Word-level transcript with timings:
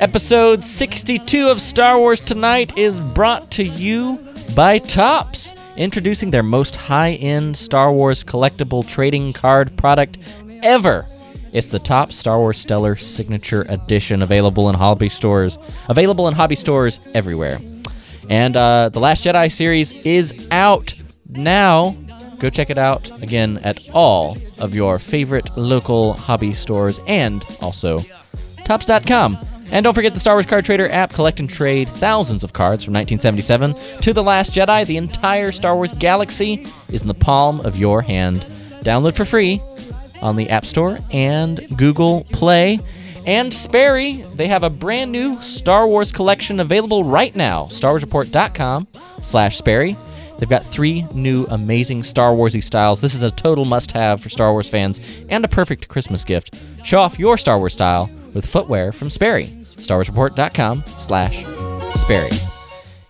Episode 0.00 0.64
62 0.64 1.50
of 1.50 1.60
Star 1.60 1.98
Wars 1.98 2.20
Tonight 2.20 2.78
is 2.78 3.00
brought 3.00 3.50
to 3.50 3.62
you 3.62 4.18
by 4.56 4.78
Topps, 4.78 5.52
introducing 5.76 6.30
their 6.30 6.42
most 6.42 6.74
high 6.74 7.12
end 7.12 7.54
Star 7.54 7.92
Wars 7.92 8.24
collectible 8.24 8.86
trading 8.88 9.34
card 9.34 9.76
product 9.76 10.16
ever. 10.62 11.04
It's 11.52 11.66
the 11.66 11.78
Topps 11.78 12.16
Star 12.16 12.38
Wars 12.38 12.56
Stellar 12.56 12.96
Signature 12.96 13.66
Edition, 13.68 14.22
available 14.22 14.70
in 14.70 14.74
hobby 14.74 15.10
stores, 15.10 15.58
available 15.90 16.28
in 16.28 16.34
hobby 16.34 16.56
stores 16.56 16.98
everywhere. 17.12 17.58
And 18.30 18.56
uh, 18.56 18.88
the 18.88 19.00
Last 19.00 19.22
Jedi 19.26 19.52
series 19.52 19.92
is 19.92 20.48
out 20.50 20.94
now. 21.28 21.94
Go 22.38 22.48
check 22.48 22.70
it 22.70 22.78
out 22.78 23.10
again 23.22 23.58
at 23.58 23.90
all 23.92 24.38
of 24.58 24.74
your 24.74 24.98
favorite 24.98 25.54
local 25.58 26.14
hobby 26.14 26.54
stores 26.54 27.00
and 27.06 27.44
also 27.60 28.00
topps.com. 28.64 29.36
And 29.72 29.84
don't 29.84 29.94
forget 29.94 30.14
the 30.14 30.20
Star 30.20 30.34
Wars 30.34 30.46
Card 30.46 30.64
Trader 30.64 30.90
app. 30.90 31.12
Collect 31.12 31.38
and 31.40 31.48
trade 31.48 31.88
thousands 31.88 32.42
of 32.42 32.52
cards 32.52 32.84
from 32.84 32.94
1977 32.94 34.00
to 34.02 34.12
The 34.12 34.22
Last 34.22 34.52
Jedi. 34.52 34.84
The 34.86 34.96
entire 34.96 35.52
Star 35.52 35.76
Wars 35.76 35.92
galaxy 35.92 36.66
is 36.88 37.02
in 37.02 37.08
the 37.08 37.14
palm 37.14 37.60
of 37.60 37.76
your 37.76 38.02
hand. 38.02 38.42
Download 38.80 39.16
for 39.16 39.24
free 39.24 39.60
on 40.22 40.36
the 40.36 40.50
App 40.50 40.64
Store 40.64 40.98
and 41.12 41.66
Google 41.76 42.24
Play. 42.32 42.80
And 43.26 43.52
Sperry, 43.52 44.22
they 44.34 44.48
have 44.48 44.62
a 44.62 44.70
brand 44.70 45.12
new 45.12 45.40
Star 45.42 45.86
Wars 45.86 46.10
collection 46.10 46.58
available 46.58 47.04
right 47.04 47.34
now. 47.36 47.64
StarWarsReport.com 47.66 48.88
slash 49.20 49.58
Sperry. 49.58 49.96
They've 50.38 50.48
got 50.48 50.64
three 50.64 51.04
new 51.14 51.44
amazing 51.50 52.02
Star 52.02 52.32
Warsy 52.32 52.62
styles. 52.62 53.02
This 53.02 53.14
is 53.14 53.22
a 53.22 53.30
total 53.30 53.66
must-have 53.66 54.22
for 54.22 54.30
Star 54.30 54.52
Wars 54.52 54.70
fans 54.70 54.98
and 55.28 55.44
a 55.44 55.48
perfect 55.48 55.88
Christmas 55.88 56.24
gift. 56.24 56.58
Show 56.82 57.00
off 57.00 57.18
your 57.18 57.36
Star 57.36 57.58
Wars 57.58 57.74
style 57.74 58.10
with 58.32 58.46
footwear 58.46 58.90
from 58.90 59.10
Sperry. 59.10 59.59
StarWarsReport.com 59.80 60.84
slash 60.96 61.44
Sperry. 61.94 62.30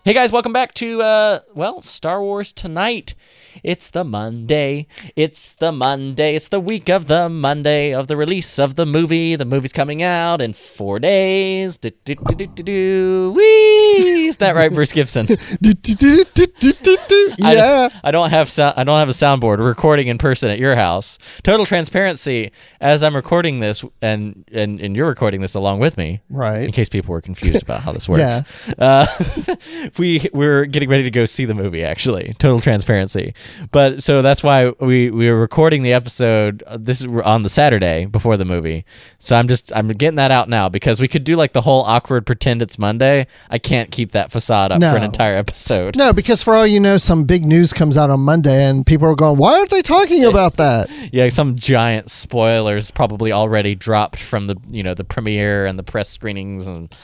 Hey 0.02 0.15
guys, 0.15 0.33
welcome 0.33 0.53
back 0.53 0.72
to 0.75 1.03
uh 1.03 1.41
well, 1.55 1.83
Star 1.83 2.22
Wars 2.22 2.53
Tonight. 2.53 3.14
It's 3.62 3.91
the 3.91 4.03
Monday. 4.05 4.86
It's 5.14 5.53
the 5.53 5.72
Monday. 5.72 6.34
It's 6.34 6.48
the 6.48 6.61
week 6.61 6.89
of 6.89 7.06
the 7.06 7.28
Monday 7.28 7.92
of 7.92 8.06
the 8.06 8.17
release 8.17 8.58
of 8.58 8.77
the 8.77 8.86
movie. 8.86 9.36
The 9.36 9.45
movie's 9.45 9.75
coming 9.75 10.03
out 10.03 10.41
in 10.41 10.55
four 10.55 10.98
days. 11.00 11.77
Do, 11.77 11.91
do, 12.05 12.14
do, 12.14 12.34
do, 12.34 12.47
do, 12.47 12.62
do. 12.62 13.33
Whee! 13.36 14.20
Is 14.31 14.36
that 14.39 14.55
right, 14.55 14.73
Bruce 14.73 14.92
Gibson? 14.92 15.27
Do, 15.61 15.75
do, 15.75 15.95
do. 16.25 17.34
I- 17.42 17.55
Yeah. 17.55 17.89
I, 18.05 18.11
don't 18.12 18.31
have 18.31 18.48
so- 18.48 18.73
I 18.77 18.84
don't 18.84 18.98
have 18.98 19.09
a 19.09 19.12
soundboard. 19.12 19.59
We're 19.59 19.67
recording 19.69 20.06
in 20.09 20.19
person 20.19 20.50
at 20.50 20.59
your 20.59 20.77
house. 20.77 21.19
Total 21.42 21.67
transparency. 21.67 22.53
As 22.81 23.03
I'm 23.03 23.14
recording 23.17 23.61
this, 23.61 23.84
and 24.01 24.45
and 24.53 24.81
and 24.81 24.95
you're 24.97 25.08
recording 25.08 25.41
this 25.41 25.55
along 25.55 25.81
with 25.81 25.97
me, 25.98 26.20
right? 26.31 26.62
in 26.62 26.73
case 26.73 26.89
people 26.89 27.12
were 27.12 27.20
confused 27.20 27.62
about 27.62 27.81
how 27.83 27.92
this 27.92 28.08
works. 28.08 28.20
Yeah. 28.20 28.42
Uh, 28.78 29.06
we 29.98 30.28
we're 30.33 30.64
getting 30.67 30.89
ready 30.89 31.03
to 31.03 31.11
go 31.11 31.25
see 31.25 31.45
the 31.45 31.55
movie. 31.55 31.83
Actually, 31.84 32.34
total 32.39 32.61
transparency. 32.61 33.34
But 33.73 34.03
so 34.03 34.23
that's 34.23 34.42
why 34.42 34.70
we 34.81 35.11
we 35.11 35.28
were 35.31 35.39
recording 35.39 35.83
the 35.83 35.92
episode. 35.92 36.62
uh, 36.67 36.78
This 36.81 37.01
is 37.01 37.06
on 37.25 37.42
the 37.42 37.48
Saturday 37.48 38.06
before 38.06 38.36
the 38.36 38.45
movie. 38.45 38.84
So 39.19 39.36
I'm 39.36 39.48
just 39.48 39.73
I'm 39.75 39.89
getting 39.89 40.17
that 40.17 40.31
out 40.31 40.48
now 40.48 40.69
because 40.69 41.01
we 41.01 41.08
could 41.08 41.25
do 41.25 41.34
like 41.36 41.53
the 41.53 41.62
whole 41.62 41.83
awkward 41.83 42.27
pretend 42.27 42.62
it's 42.62 42.78
Monday. 42.78 43.27
I 43.51 43.58
can't 43.58 43.91
keep 43.91 44.12
that 44.12 44.20
facade 44.29 44.73
up 44.73 44.81
for 44.81 44.97
an 44.97 45.03
entire 45.05 45.35
episode. 45.35 45.97
No, 45.97 46.13
because 46.13 46.43
for 46.43 46.55
all 46.55 46.67
you 46.67 46.81
know, 46.81 46.97
some 46.97 47.25
big 47.25 47.45
news 47.47 47.73
comes 47.73 47.97
out 47.97 48.11
on 48.11 48.21
Monday 48.21 48.65
and 48.65 48.85
people 48.85 49.09
are 49.09 49.15
going, 49.15 49.39
why 49.39 49.57
aren't 49.59 49.71
they 49.71 49.83
talking 49.83 50.25
about 50.25 50.57
that? 50.57 50.89
Yeah, 51.13 51.29
some 51.31 51.57
giant 51.57 52.11
spoilers 52.11 52.91
probably 52.91 53.33
already 53.33 53.75
dropped 53.75 54.21
from 54.21 54.47
the 54.47 54.57
you 54.71 54.83
know 54.83 54.95
the 54.95 55.05
premiere 55.05 55.67
and 55.67 55.79
the 55.79 55.83
press 55.83 56.09
screenings 56.09 56.67
and. 56.67 56.95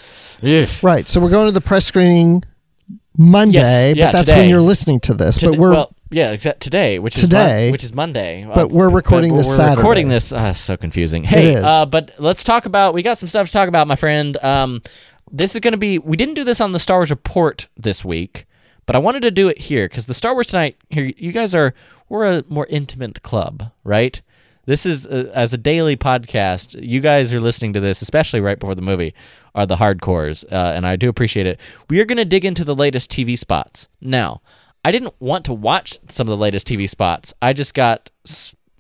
Ugh. 0.43 0.69
Right. 0.83 1.09
So 1.09 1.19
we're 1.21 1.31
going 1.31 1.47
to 1.47 1.53
the 1.53 1.63
press 1.63 1.87
screening 1.87 2.43
Monday, 3.17 3.59
Yes, 3.89 3.97
yeah, 3.97 4.07
but 4.09 4.13
that's 4.13 4.29
today. 4.29 4.41
when 4.43 4.49
you're 4.51 4.61
listening 4.61 5.01
to 5.01 5.15
this. 5.15 5.39
But 5.39 5.57
we're 5.57 5.73
well, 5.73 5.95
yeah, 6.11 6.33
exact 6.33 6.61
today, 6.61 6.99
which 6.99 7.17
is 7.17 7.23
Today. 7.23 7.65
Mon- 7.67 7.73
which 7.73 7.83
is 7.85 7.93
Monday. 7.95 8.47
But 8.55 8.71
we're 8.71 8.91
recording 8.91 9.31
but 9.33 9.39
this 9.39 9.49
We're 9.49 9.55
Saturday. 9.57 9.77
recording 9.79 10.09
this. 10.09 10.33
Uh, 10.33 10.53
so 10.53 10.77
confusing. 10.77 11.25
Hey, 11.25 11.55
is. 11.55 11.65
Uh, 11.65 11.87
but 11.87 12.13
let's 12.19 12.45
talk 12.45 12.67
about. 12.67 12.93
We 12.95 13.03
got 13.03 13.17
some 13.19 13.29
stuff 13.29 13.47
to 13.47 13.53
talk 13.53 13.69
about, 13.69 13.89
my 13.89 13.97
friend. 13.97 14.37
Um, 14.45 14.83
this 15.31 15.55
is 15.55 15.61
going 15.61 15.73
to 15.73 15.79
be. 15.79 15.99
We 15.99 16.17
didn't 16.17 16.35
do 16.35 16.45
this 16.45 16.61
on 16.61 16.73
the 16.73 16.79
Star 16.79 16.99
Wars 16.99 17.11
report 17.11 17.69
this 17.77 18.05
week, 18.05 18.47
but 18.87 18.97
I 18.97 19.01
wanted 19.01 19.21
to 19.23 19.31
do 19.31 19.49
it 19.49 19.59
here 19.59 19.89
because 19.89 20.07
the 20.07 20.15
Star 20.15 20.35
Wars 20.35 20.49
tonight. 20.49 20.77
Here, 20.91 21.13
you 21.17 21.33
guys 21.33 21.55
are. 21.55 21.75
We're 22.09 22.39
a 22.39 22.45
more 22.49 22.67
intimate 22.67 23.23
club, 23.23 23.73
right? 23.83 24.21
This 24.67 24.87
is 24.87 25.07
uh, 25.07 25.31
as 25.35 25.53
a 25.53 25.59
daily 25.59 25.97
podcast. 25.97 26.81
You 26.81 27.01
guys 27.01 27.33
are 27.33 27.41
listening 27.41 27.73
to 27.75 27.81
this, 27.81 28.03
especially 28.03 28.41
right 28.41 28.59
before 28.59 28.75
the 28.75 28.83
movie, 28.83 29.15
are 29.55 29.67
the 29.67 29.77
hardcores, 29.77 30.45
uh, 30.53 30.73
and 30.75 30.87
I 30.87 30.97
do 30.97 31.09
appreciate 31.09 31.47
it. 31.47 31.61
We 31.89 32.01
are 32.01 32.05
going 32.05 32.19
to 32.19 32.25
dig 32.25 32.45
into 32.45 32.65
the 32.65 32.75
latest 32.75 33.11
TV 33.11 33.39
spots 33.39 33.89
now. 34.01 34.43
I 34.85 34.93
didn't 34.93 35.15
want 35.19 35.45
to 35.47 35.53
watch 35.53 35.99
some 36.09 36.29
of 36.29 36.31
the 36.31 36.37
latest 36.37 36.69
TV 36.69 36.89
spots. 36.89 37.35
I 37.43 37.53
just 37.53 37.75
got 37.75 38.11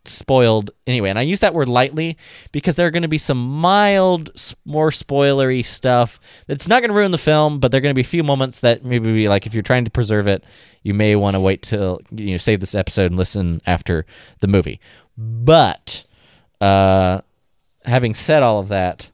spoiled 0.08 0.70
anyway, 0.86 1.10
and 1.10 1.18
I 1.18 1.22
use 1.22 1.40
that 1.40 1.54
word 1.54 1.68
lightly 1.68 2.16
because 2.52 2.76
there 2.76 2.86
are 2.86 2.90
going 2.90 3.02
to 3.02 3.08
be 3.08 3.18
some 3.18 3.38
mild, 3.38 4.30
more 4.64 4.90
spoilery 4.90 5.64
stuff 5.64 6.20
that's 6.46 6.68
not 6.68 6.80
going 6.80 6.90
to 6.90 6.96
ruin 6.96 7.12
the 7.12 7.18
film, 7.18 7.60
but 7.60 7.70
there 7.70 7.78
are 7.78 7.82
going 7.82 7.94
to 7.94 7.98
be 7.98 8.02
a 8.02 8.04
few 8.04 8.22
moments 8.22 8.60
that 8.60 8.84
maybe 8.84 9.12
be 9.12 9.28
like 9.28 9.46
if 9.46 9.54
you're 9.54 9.62
trying 9.62 9.84
to 9.84 9.90
preserve 9.90 10.26
it, 10.26 10.44
you 10.82 10.94
may 10.94 11.16
want 11.16 11.34
to 11.34 11.40
wait 11.40 11.62
till 11.62 12.00
you 12.10 12.32
know 12.32 12.36
save 12.36 12.60
this 12.60 12.74
episode 12.74 13.06
and 13.06 13.16
listen 13.16 13.60
after 13.66 14.06
the 14.40 14.48
movie. 14.48 14.80
But 15.18 16.04
uh, 16.60 17.20
having 17.84 18.14
said 18.14 18.42
all 18.42 18.58
of 18.60 18.68
that, 18.68 19.10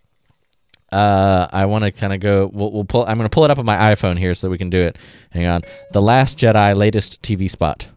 uh, 0.93 1.49
I 1.51 1.65
want 1.67 1.85
to 1.85 1.93
kind 1.93 2.13
of 2.13 2.21
go. 2.21 2.51
We'll, 2.53 2.71
we'll 2.71 2.85
pull. 2.85 3.07
I'm 3.07 3.17
going 3.17 3.29
to 3.29 3.35
pull 3.35 3.45
it 3.45 3.51
up 3.51 3.59
on 3.59 3.65
my 3.65 3.95
iPhone 3.95 4.19
here 4.19 4.35
so 4.35 4.47
that 4.47 4.51
we 4.51 4.59
can 4.59 4.71
do 4.71 4.81
it. 4.81 4.99
Hang 5.31 5.47
on. 5.47 5.63
The 5.93 6.03
Last 6.03 6.39
Jedi 6.39 6.77
latest 6.77 7.23
TV 7.23 7.51
spot, 7.51 7.89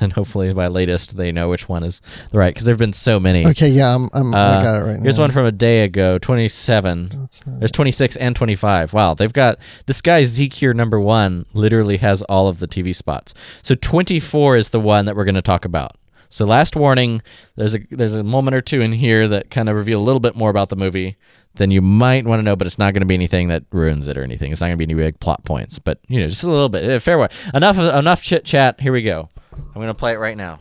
and 0.00 0.12
hopefully 0.14 0.52
by 0.52 0.66
latest 0.68 1.16
they 1.16 1.32
know 1.32 1.48
which 1.48 1.68
one 1.68 1.82
is 1.82 2.00
the 2.30 2.38
right 2.38 2.52
because 2.54 2.64
there've 2.66 2.78
been 2.78 2.92
so 2.92 3.18
many. 3.20 3.46
okay. 3.46 3.68
Yeah, 3.68 3.94
I'm, 3.94 4.08
I'm, 4.12 4.34
I 4.34 4.38
Uh, 4.38 4.62
got 4.62 4.74
it 4.76 4.84
right 4.84 4.96
now. 4.96 5.02
Here's 5.02 5.18
now. 5.18 5.24
one 5.24 5.30
from 5.30 5.46
a 5.46 5.52
day 5.52 5.84
ago, 5.84 6.18
27. 6.18 7.28
There's 7.46 7.70
26 7.72 8.16
and 8.16 8.34
25. 8.36 8.92
Wow, 8.92 9.14
they've 9.14 9.32
got 9.32 9.58
this 9.86 10.00
guy 10.00 10.24
Zeke 10.24 10.74
number 10.74 11.00
one 11.00 11.46
literally 11.54 11.98
has 11.98 12.22
all 12.22 12.48
of 12.48 12.58
the 12.58 12.68
TV 12.68 12.94
spots. 12.94 13.34
So 13.62 13.74
24 13.74 14.56
is 14.56 14.70
the 14.70 14.80
one 14.80 15.04
that 15.06 15.16
we're 15.16 15.24
going 15.24 15.34
to 15.34 15.42
talk 15.42 15.64
about. 15.64 15.96
So 16.32 16.44
last 16.44 16.76
warning, 16.76 17.22
there's 17.56 17.74
a 17.74 17.80
there's 17.90 18.14
a 18.14 18.22
moment 18.22 18.54
or 18.54 18.60
two 18.60 18.80
in 18.80 18.92
here 18.92 19.26
that 19.26 19.50
kind 19.50 19.68
of 19.68 19.74
reveal 19.74 19.98
a 20.00 20.04
little 20.04 20.20
bit 20.20 20.36
more 20.36 20.48
about 20.50 20.68
the 20.68 20.76
movie 20.76 21.16
than 21.56 21.72
you 21.72 21.82
might 21.82 22.24
want 22.24 22.38
to 22.38 22.44
know, 22.44 22.54
but 22.54 22.68
it's 22.68 22.78
not 22.78 22.94
going 22.94 23.00
to 23.00 23.06
be 23.06 23.14
anything 23.14 23.48
that 23.48 23.64
ruins 23.72 24.06
it 24.06 24.16
or 24.16 24.22
anything. 24.22 24.52
It's 24.52 24.60
not 24.60 24.68
going 24.68 24.78
to 24.78 24.86
be 24.86 24.92
any 24.92 24.94
big 25.02 25.18
plot 25.18 25.44
points, 25.44 25.80
but 25.80 25.98
you 26.06 26.20
know, 26.20 26.28
just 26.28 26.44
a 26.44 26.48
little 26.50 26.68
bit. 26.68 26.88
Uh, 26.88 26.98
Fair 27.00 27.18
way. 27.18 27.26
Enough 27.52 27.78
enough 27.78 28.22
chit 28.22 28.44
chat. 28.44 28.80
Here 28.80 28.92
we 28.92 29.02
go. 29.02 29.28
I'm 29.52 29.74
going 29.74 29.86
to 29.88 29.94
play 29.94 30.12
it 30.12 30.18
right 30.18 30.36
now. 30.36 30.60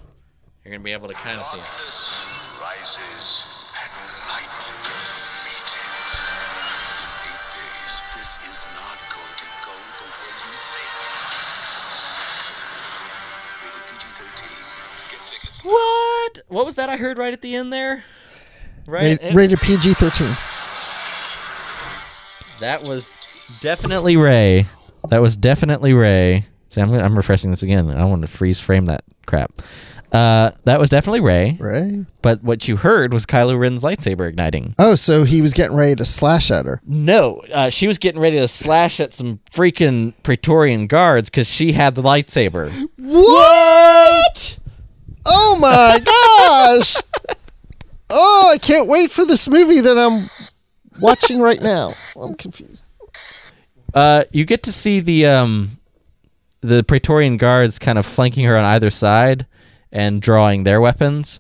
You're 0.64 0.72
going 0.72 0.82
to 0.82 0.84
be 0.84 0.94
able 0.94 1.08
to 1.08 1.14
kind 1.14 1.36
of 1.38 1.46
see. 1.48 1.60
it. 1.60 1.66
Rises 2.62 3.48
and 3.76 3.92
light 4.30 4.50
meet 4.60 4.90
it. 4.90 5.10
Eight 7.26 7.44
days, 7.56 7.94
this 8.16 8.32
is 8.48 8.66
not 8.76 8.98
going 9.10 9.36
to 9.38 9.46
go 9.66 9.74
the 9.98 10.06
way 10.06 10.34
you 10.46 10.56
think. 10.74 10.90
PG-13. 13.88 15.12
Get 15.12 15.22
tickets. 15.28 15.64
What? 15.64 16.34
What 16.50 16.66
was 16.66 16.76
that 16.76 16.90
I 16.90 16.98
heard 16.98 17.18
right 17.18 17.34
at 17.34 17.42
the 17.42 17.56
end 17.56 17.72
there? 17.74 18.04
Right. 18.86 19.20
Ra- 19.22 19.30
rated 19.34 19.60
PG 19.60 19.94
13. 19.94 20.28
That 22.60 22.88
was 22.88 23.14
definitely 23.62 24.18
Rey. 24.18 24.66
That 25.10 25.20
was 25.22 25.38
definitely 25.38 25.94
Rey. 25.94 26.46
See, 26.70 26.82
I'm, 26.82 26.94
I'm 26.94 27.16
refreshing 27.16 27.52
this 27.52 27.64
again. 27.64 27.90
I 27.90 28.06
want 28.06 28.22
to 28.22 28.28
freeze 28.28 28.60
frame 28.60 28.86
that 28.86 29.04
crap. 29.26 29.62
Uh, 30.12 30.52
that 30.64 30.80
was 30.80 30.90
definitely 30.90 31.20
Rey. 31.20 31.56
Right? 31.60 32.06
But 32.24 32.44
what 32.44 32.68
you 32.68 32.78
heard 32.78 33.14
was 33.14 33.26
Kylo 33.28 33.60
Ren's 33.60 33.84
lightsaber 33.84 34.28
igniting. 34.28 34.74
Oh, 34.80 34.96
so 34.96 35.24
he 35.24 35.42
was 35.42 35.54
getting 35.54 35.76
ready 35.78 35.96
to 35.96 36.06
slash 36.06 36.50
at 36.50 36.66
her. 36.66 36.82
No, 36.86 37.44
uh, 37.54 37.70
she 37.70 37.88
was 37.88 38.00
getting 38.00 38.20
ready 38.20 38.38
to 38.40 38.48
slash 38.48 39.00
at 39.00 39.14
some 39.14 39.40
freaking 39.54 40.14
Praetorian 40.24 40.88
guards 40.88 41.30
because 41.30 41.48
she 41.48 41.74
had 41.74 41.94
the 41.94 42.02
lightsaber. 42.02 42.72
What? 42.98 44.58
Oh 45.28 45.58
my 45.60 46.00
gosh! 46.04 46.96
Oh, 48.10 48.50
I 48.52 48.58
can't 48.58 48.88
wait 48.88 49.12
for 49.12 49.26
this 49.26 49.48
movie 49.48 49.82
that 49.82 49.98
I'm 49.98 50.28
watching 51.00 51.40
right 51.40 51.62
now. 51.62 51.92
I'm 52.20 52.34
confused. 52.34 52.84
Uh, 53.94 54.24
you 54.32 54.46
get 54.46 54.64
to 54.64 54.72
see 54.72 55.00
the 55.00 55.28
um, 55.28 55.79
the 56.62 56.84
Praetorian 56.84 57.38
guards 57.38 57.80
kind 57.80 57.98
of 57.98 58.06
flanking 58.06 58.46
her 58.46 58.58
on 58.58 58.66
either 58.66 58.90
side 58.90 59.46
and 59.92 60.22
drawing 60.22 60.64
their 60.64 60.82
weapons. 60.82 61.40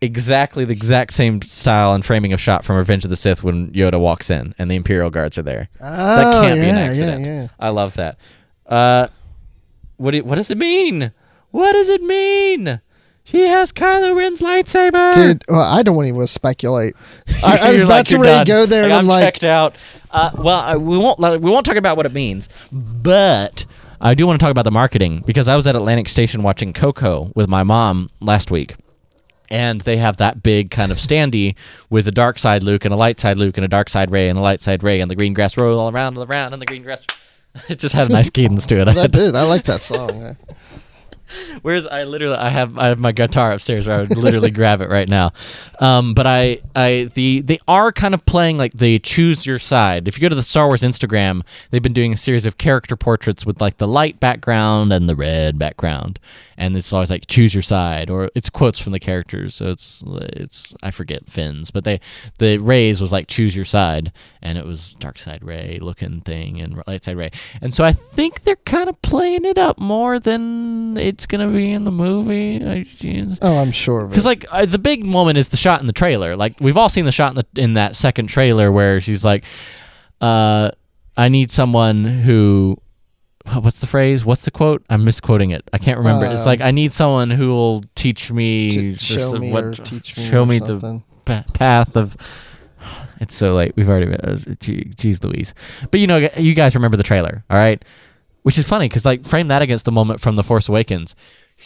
Exactly 0.00 0.64
the 0.64 0.72
exact 0.72 1.12
same 1.14 1.40
style 1.42 1.94
and 1.94 2.04
framing 2.04 2.32
of 2.32 2.40
shot 2.40 2.64
from 2.64 2.76
Revenge 2.76 3.04
of 3.04 3.10
the 3.10 3.16
Sith 3.16 3.42
when 3.42 3.70
Yoda 3.72 3.98
walks 3.98 4.28
in 4.30 4.54
and 4.58 4.70
the 4.70 4.74
Imperial 4.74 5.08
guards 5.10 5.38
are 5.38 5.42
there. 5.42 5.68
that 5.80 6.24
Oh, 6.26 6.42
can't 6.42 6.60
be 6.60 6.66
an 6.68 6.76
accident. 6.76 7.26
Yeah, 7.26 7.42
yeah. 7.42 7.48
I 7.58 7.68
love 7.70 7.94
that. 7.94 8.18
Uh, 8.66 9.08
what 9.96 10.10
do, 10.10 10.22
what 10.24 10.34
does 10.34 10.50
it 10.50 10.58
mean? 10.58 11.12
What 11.52 11.72
does 11.72 11.88
it 11.88 12.02
mean? 12.02 12.80
He 13.22 13.46
has 13.46 13.72
Kylo 13.72 14.14
Ren's 14.14 14.42
lightsaber. 14.42 15.14
Dude, 15.14 15.44
well, 15.48 15.60
I 15.62 15.82
don't 15.82 15.96
even 16.04 16.16
want 16.16 16.26
to 16.28 16.32
speculate. 16.32 16.94
I, 17.42 17.68
I 17.68 17.70
was 17.72 17.82
about 17.82 17.90
like, 17.94 18.06
to 18.08 18.16
"You're 18.16 18.24
done." 18.24 18.46
go 18.46 18.66
there, 18.66 18.82
Like, 18.82 18.90
and 18.90 18.92
I'm 18.94 18.98
I'm 19.00 19.06
like, 19.06 19.24
checked 19.24 19.44
out. 19.44 19.76
Uh, 20.10 20.30
well, 20.36 20.60
I, 20.60 20.76
we 20.76 20.98
won't 20.98 21.18
like, 21.18 21.40
we 21.40 21.50
won't 21.50 21.64
talk 21.64 21.76
about 21.76 21.96
what 21.96 22.04
it 22.04 22.12
means, 22.12 22.50
but 22.70 23.64
I 24.04 24.12
do 24.12 24.26
want 24.26 24.38
to 24.38 24.44
talk 24.44 24.50
about 24.50 24.64
the 24.64 24.70
marketing 24.70 25.24
because 25.24 25.48
I 25.48 25.56
was 25.56 25.66
at 25.66 25.74
Atlantic 25.74 26.10
Station 26.10 26.42
watching 26.42 26.74
Coco 26.74 27.32
with 27.34 27.48
my 27.48 27.62
mom 27.62 28.10
last 28.20 28.50
week. 28.50 28.76
And 29.48 29.80
they 29.80 29.96
have 29.96 30.18
that 30.18 30.42
big 30.42 30.70
kind 30.70 30.92
of 30.92 30.98
standee 30.98 31.54
with 31.88 32.06
a 32.06 32.10
dark 32.10 32.38
side 32.38 32.62
Luke 32.62 32.84
and 32.84 32.92
a 32.92 32.98
light 32.98 33.18
side 33.18 33.38
Luke 33.38 33.56
and 33.56 33.64
a 33.64 33.68
dark 33.68 33.88
side 33.88 34.10
Rey 34.10 34.28
and 34.28 34.38
a 34.38 34.42
light 34.42 34.60
side 34.60 34.82
Rey 34.82 35.00
and 35.00 35.10
the 35.10 35.14
green 35.14 35.32
grass 35.32 35.56
roll 35.56 35.78
all 35.80 35.90
around 35.90 36.18
and 36.18 36.30
around 36.30 36.52
and 36.52 36.60
the 36.60 36.66
green 36.66 36.82
grass. 36.82 37.06
It 37.68 37.78
just 37.78 37.94
had 37.94 38.10
a 38.10 38.12
nice 38.12 38.28
cadence 38.38 38.66
to 38.66 38.80
it. 38.80 38.88
I 38.88 38.94
that 38.94 39.12
did. 39.12 39.34
I 39.36 39.44
like 39.44 39.64
that 39.64 39.82
song. 39.84 40.36
Whereas 41.62 41.86
I 41.86 42.04
literally 42.04 42.36
I 42.36 42.50
have 42.50 42.78
I 42.78 42.88
have 42.88 42.98
my 42.98 43.12
guitar 43.12 43.52
upstairs 43.52 43.86
where 43.86 43.96
I 43.96 44.00
would 44.00 44.16
literally 44.16 44.50
grab 44.52 44.80
it 44.80 44.90
right 44.90 45.08
now. 45.08 45.32
Um, 45.80 46.14
but 46.14 46.26
I 46.26 46.58
I 46.74 47.10
the 47.14 47.40
they 47.40 47.58
are 47.66 47.92
kind 47.92 48.14
of 48.14 48.24
playing 48.26 48.58
like 48.58 48.72
the 48.74 48.98
choose 48.98 49.46
your 49.46 49.58
side. 49.58 50.08
If 50.08 50.16
you 50.16 50.22
go 50.22 50.28
to 50.28 50.34
the 50.34 50.42
Star 50.42 50.66
Wars 50.66 50.82
Instagram, 50.82 51.42
they've 51.70 51.82
been 51.82 51.92
doing 51.92 52.12
a 52.12 52.16
series 52.16 52.46
of 52.46 52.58
character 52.58 52.96
portraits 52.96 53.44
with 53.46 53.60
like 53.60 53.78
the 53.78 53.88
light 53.88 54.20
background 54.20 54.92
and 54.92 55.08
the 55.08 55.16
red 55.16 55.58
background, 55.58 56.18
and 56.56 56.76
it's 56.76 56.92
always 56.92 57.10
like 57.10 57.26
choose 57.26 57.54
your 57.54 57.62
side 57.62 58.10
or 58.10 58.30
it's 58.34 58.50
quotes 58.50 58.78
from 58.78 58.92
the 58.92 59.00
characters. 59.00 59.54
So 59.54 59.66
it's 59.70 60.02
it's 60.06 60.74
I 60.82 60.90
forget 60.90 61.26
Finn's, 61.26 61.70
but 61.70 61.84
they 61.84 62.00
the 62.38 62.58
Rey's 62.58 63.00
was 63.00 63.12
like 63.12 63.28
choose 63.28 63.54
your 63.54 63.64
side, 63.64 64.12
and 64.42 64.58
it 64.58 64.66
was 64.66 64.94
dark 64.94 65.18
side 65.18 65.44
Rey 65.44 65.78
looking 65.80 66.20
thing 66.20 66.60
and 66.60 66.82
light 66.86 67.04
side 67.04 67.16
Rey, 67.16 67.30
and 67.60 67.72
so 67.74 67.84
I 67.84 67.92
think 67.92 68.42
they're 68.42 68.56
kind 68.56 68.88
of 68.88 69.00
playing 69.02 69.44
it 69.44 69.58
up 69.58 69.78
more 69.78 70.18
than 70.18 70.96
it's 70.96 71.26
gonna 71.26 71.50
be 71.50 71.70
in 71.72 71.84
the 71.84 71.90
movie. 71.90 72.58
Oh, 73.42 73.58
I'm 73.58 73.72
sure. 73.72 74.06
Because 74.06 74.26
like 74.26 74.44
uh, 74.50 74.66
the 74.66 74.78
big 74.78 75.04
moment 75.04 75.38
is 75.38 75.48
the 75.48 75.56
shot 75.56 75.80
in 75.80 75.86
the 75.86 75.92
trailer. 75.92 76.36
Like 76.36 76.60
we've 76.60 76.76
all 76.76 76.88
seen 76.88 77.04
the 77.04 77.12
shot 77.12 77.36
in 77.36 77.36
the 77.36 77.62
in 77.62 77.72
that 77.74 77.96
second 77.96 78.26
trailer 78.28 78.70
where 78.70 79.00
she's 79.00 79.24
like, 79.24 79.44
uh, 80.20 80.70
"I 81.16 81.28
need 81.28 81.50
someone 81.50 82.04
who." 82.04 82.78
What's 83.52 83.78
the 83.80 83.86
phrase? 83.86 84.24
What's 84.24 84.42
the 84.42 84.50
quote? 84.50 84.84
I'm 84.88 85.04
misquoting 85.04 85.50
it. 85.50 85.62
I 85.72 85.78
can't 85.78 85.98
remember. 85.98 86.24
it's 86.26 86.42
Uh, 86.42 86.46
like 86.46 86.60
I 86.60 86.70
need 86.70 86.92
someone 86.92 87.30
who 87.30 87.48
will 87.48 87.84
teach 87.94 88.30
me, 88.32 88.94
show 88.96 89.32
some- 89.32 89.40
me 89.40 89.52
what- 89.52 89.64
or 89.64 89.72
teach 89.74 90.16
me 90.16 90.24
show 90.26 90.44
me 90.46 90.58
something. 90.58 91.04
the 91.26 91.44
path 91.52 91.96
of. 91.96 92.16
It's 93.20 93.34
so 93.36 93.54
late. 93.54 93.74
We've 93.76 93.88
already. 93.88 94.12
Uh, 94.12 94.36
gee- 94.60 94.90
geez, 94.96 95.22
Louise. 95.22 95.54
But 95.90 96.00
you 96.00 96.06
know, 96.06 96.28
you 96.36 96.52
guys 96.52 96.74
remember 96.74 96.96
the 96.96 97.04
trailer, 97.04 97.44
all 97.48 97.56
right? 97.56 97.82
Which 98.42 98.58
is 98.58 98.66
funny 98.66 98.88
because 98.88 99.04
like 99.06 99.24
frame 99.24 99.46
that 99.46 99.62
against 99.62 99.84
the 99.84 99.92
moment 99.92 100.20
from 100.20 100.34
The 100.36 100.42
Force 100.42 100.68
Awakens. 100.68 101.14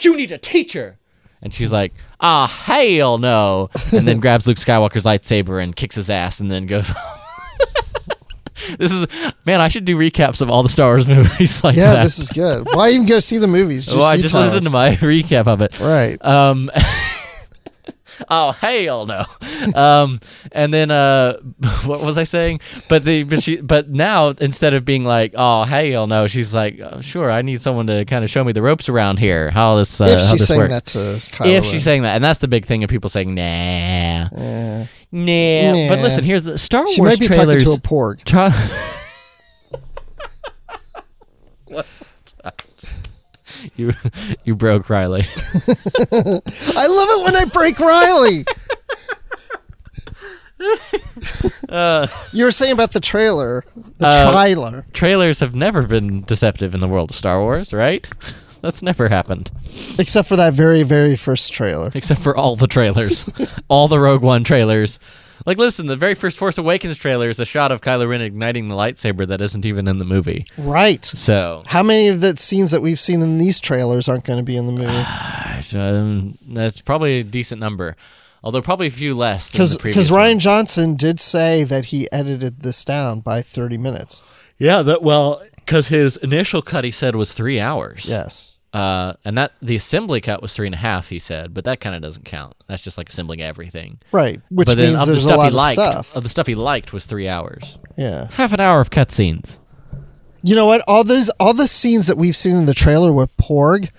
You 0.00 0.14
need 0.16 0.30
a 0.30 0.38
teacher. 0.38 0.98
And 1.40 1.54
she's 1.54 1.72
like, 1.72 1.94
ah, 2.20 2.46
hell 2.46 3.16
no. 3.18 3.70
And 3.92 4.06
then 4.06 4.20
grabs 4.24 4.46
Luke 4.46 4.58
Skywalker's 4.58 5.04
lightsaber 5.04 5.62
and 5.62 5.74
kicks 5.74 5.96
his 5.96 6.10
ass 6.10 6.38
and 6.38 6.50
then 6.50 6.66
goes. 6.66 6.92
this 8.76 8.92
is, 8.92 9.06
man, 9.46 9.60
I 9.60 9.68
should 9.68 9.84
do 9.84 9.96
recaps 9.96 10.42
of 10.42 10.50
all 10.50 10.62
the 10.62 10.68
Star 10.68 10.88
Wars 10.88 11.06
movies 11.08 11.62
like 11.64 11.76
Yeah, 11.76 11.94
that. 11.94 12.02
this 12.02 12.18
is 12.18 12.28
good. 12.30 12.66
Why 12.72 12.90
even 12.90 13.06
go 13.06 13.18
see 13.20 13.38
the 13.38 13.48
movies? 13.48 13.84
Just 13.86 13.96
well, 13.96 14.06
I 14.06 14.16
just 14.16 14.34
to 14.64 14.70
my 14.70 14.96
recap 14.96 15.46
of 15.46 15.60
it. 15.62 15.78
Right. 15.80 16.22
Um, 16.24 16.70
oh 18.28 18.52
hell 18.52 19.06
no. 19.06 19.24
Um, 19.74 20.20
and 20.52 20.72
then 20.72 20.90
uh, 20.90 21.38
what 21.84 22.00
was 22.02 22.18
I 22.18 22.24
saying? 22.24 22.60
But 22.88 23.04
the 23.04 23.22
but 23.24 23.42
she 23.42 23.56
but 23.60 23.88
now 23.90 24.28
instead 24.28 24.74
of 24.74 24.84
being 24.84 25.04
like 25.04 25.34
oh 25.36 25.64
hell 25.64 26.06
no, 26.06 26.26
she's 26.26 26.54
like 26.54 26.78
oh, 26.80 27.00
sure 27.00 27.30
I 27.30 27.42
need 27.42 27.60
someone 27.60 27.86
to 27.88 28.04
kind 28.04 28.24
of 28.24 28.30
show 28.30 28.42
me 28.44 28.52
the 28.52 28.62
ropes 28.62 28.88
around 28.88 29.18
here 29.18 29.50
how 29.50 29.76
this 29.76 30.00
uh, 30.00 30.04
if 30.04 30.18
how 30.20 30.30
she's 30.30 30.38
this 30.40 30.48
saying 30.48 30.60
works. 30.60 30.72
that 30.72 30.86
to 30.86 30.98
Kylo 31.32 31.46
if 31.46 31.62
Ren. 31.64 31.72
she's 31.72 31.84
saying 31.84 32.02
that, 32.02 32.14
and 32.16 32.24
that's 32.24 32.38
the 32.40 32.48
big 32.48 32.64
thing 32.66 32.84
of 32.84 32.90
people 32.90 33.10
saying 33.10 33.34
nah, 33.34 33.42
Eh. 33.42 34.86
nah. 35.12 35.88
But 35.88 36.00
listen, 36.00 36.24
here's 36.24 36.44
the 36.44 36.58
Star 36.58 36.86
she 36.88 37.00
Wars 37.00 37.12
might 37.12 37.20
be 37.20 37.28
trailers. 37.28 37.64
to 37.64 37.70
a 37.72 37.76
porg. 37.76 38.24
Tra- 38.24 38.52
What? 41.66 41.86
you 43.78 43.92
you 44.44 44.54
broke 44.56 44.90
Riley. 44.90 45.22
I 46.12 46.86
love 46.86 47.08
it 47.20 47.24
when 47.24 47.36
I 47.36 47.44
break 47.52 47.78
Riley. 47.80 48.44
you 52.32 52.44
were 52.44 52.50
saying 52.50 52.72
about 52.72 52.92
the 52.92 53.00
trailer, 53.00 53.64
the 53.98 54.06
Uh, 54.08 54.32
trailer. 54.32 54.86
trailers 54.92 55.40
have 55.40 55.54
never 55.54 55.82
been 55.86 56.22
deceptive 56.22 56.74
in 56.74 56.80
the 56.80 56.88
world 56.88 57.10
of 57.10 57.16
Star 57.16 57.40
Wars, 57.40 57.72
right? 57.72 58.08
That's 58.60 58.82
never 58.82 59.08
happened, 59.08 59.52
Except 60.00 60.26
for 60.26 60.34
that 60.36 60.52
very, 60.52 60.82
very 60.82 61.14
first 61.14 61.52
trailer. 61.52 61.90
except 61.94 62.20
for 62.20 62.36
all 62.36 62.56
the 62.56 62.66
trailers, 62.66 63.24
all 63.68 63.86
the 63.86 64.00
Rogue 64.00 64.22
One 64.22 64.42
trailers. 64.42 64.98
Like, 65.48 65.56
listen, 65.56 65.86
the 65.86 65.96
very 65.96 66.14
first 66.14 66.38
Force 66.38 66.58
Awakens 66.58 66.98
trailer 66.98 67.30
is 67.30 67.40
a 67.40 67.46
shot 67.46 67.72
of 67.72 67.80
Kylo 67.80 68.06
Ren 68.06 68.20
igniting 68.20 68.68
the 68.68 68.74
lightsaber 68.74 69.26
that 69.28 69.40
isn't 69.40 69.64
even 69.64 69.88
in 69.88 69.96
the 69.96 70.04
movie. 70.04 70.44
Right. 70.58 71.02
So, 71.02 71.62
How 71.64 71.82
many 71.82 72.08
of 72.08 72.20
the 72.20 72.36
scenes 72.36 72.70
that 72.70 72.82
we've 72.82 73.00
seen 73.00 73.22
in 73.22 73.38
these 73.38 73.58
trailers 73.58 74.10
aren't 74.10 74.24
going 74.24 74.38
to 74.38 74.42
be 74.42 74.58
in 74.58 74.66
the 74.66 74.72
movie? 74.72 75.74
um, 75.78 76.36
that's 76.48 76.82
probably 76.82 77.20
a 77.20 77.24
decent 77.24 77.62
number. 77.62 77.96
Although 78.44 78.60
probably 78.60 78.88
a 78.88 78.90
few 78.90 79.14
less 79.14 79.50
than 79.50 79.62
the 79.62 79.78
previous 79.78 79.96
Because 79.96 80.12
one. 80.12 80.20
Rian 80.20 80.38
Johnson 80.38 80.96
did 80.96 81.18
say 81.18 81.64
that 81.64 81.86
he 81.86 82.12
edited 82.12 82.60
this 82.60 82.84
down 82.84 83.20
by 83.20 83.40
30 83.40 83.78
minutes. 83.78 84.26
Yeah, 84.58 84.82
that 84.82 85.02
well, 85.02 85.42
because 85.54 85.88
his 85.88 86.18
initial 86.18 86.60
cut 86.60 86.84
he 86.84 86.90
said 86.90 87.16
was 87.16 87.32
three 87.32 87.58
hours. 87.58 88.04
Yes. 88.06 88.57
Uh, 88.78 89.14
and 89.24 89.36
that 89.36 89.52
the 89.60 89.74
assembly 89.74 90.20
cut 90.20 90.40
was 90.40 90.52
three 90.52 90.66
and 90.68 90.74
a 90.74 90.78
half. 90.78 91.08
He 91.08 91.18
said, 91.18 91.52
but 91.52 91.64
that 91.64 91.80
kind 91.80 91.96
of 91.96 92.02
doesn't 92.02 92.24
count. 92.24 92.54
That's 92.68 92.80
just 92.80 92.96
like 92.96 93.08
assembling 93.08 93.42
everything. 93.42 93.98
Right. 94.12 94.40
Which 94.50 94.66
but 94.66 94.76
then 94.76 94.90
means 94.90 95.00
of 95.02 95.06
the 95.06 95.12
there's 95.14 95.24
a 95.24 95.36
lot 95.36 95.42
he 95.42 95.48
of 95.48 95.54
liked, 95.54 95.80
stuff. 95.80 96.14
of 96.14 96.22
the 96.22 96.28
stuff 96.28 96.46
he 96.46 96.54
liked 96.54 96.92
was 96.92 97.04
three 97.04 97.28
hours. 97.28 97.76
Yeah. 97.96 98.28
Half 98.30 98.52
an 98.52 98.60
hour 98.60 98.80
of 98.80 98.90
cutscenes. 98.90 99.58
You 100.44 100.54
know 100.54 100.66
what? 100.66 100.82
All 100.86 101.02
those 101.02 101.28
all 101.40 101.54
the 101.54 101.66
scenes 101.66 102.06
that 102.06 102.16
we've 102.16 102.36
seen 102.36 102.54
in 102.56 102.66
the 102.66 102.74
trailer 102.74 103.12
with 103.12 103.36
Porg 103.36 103.90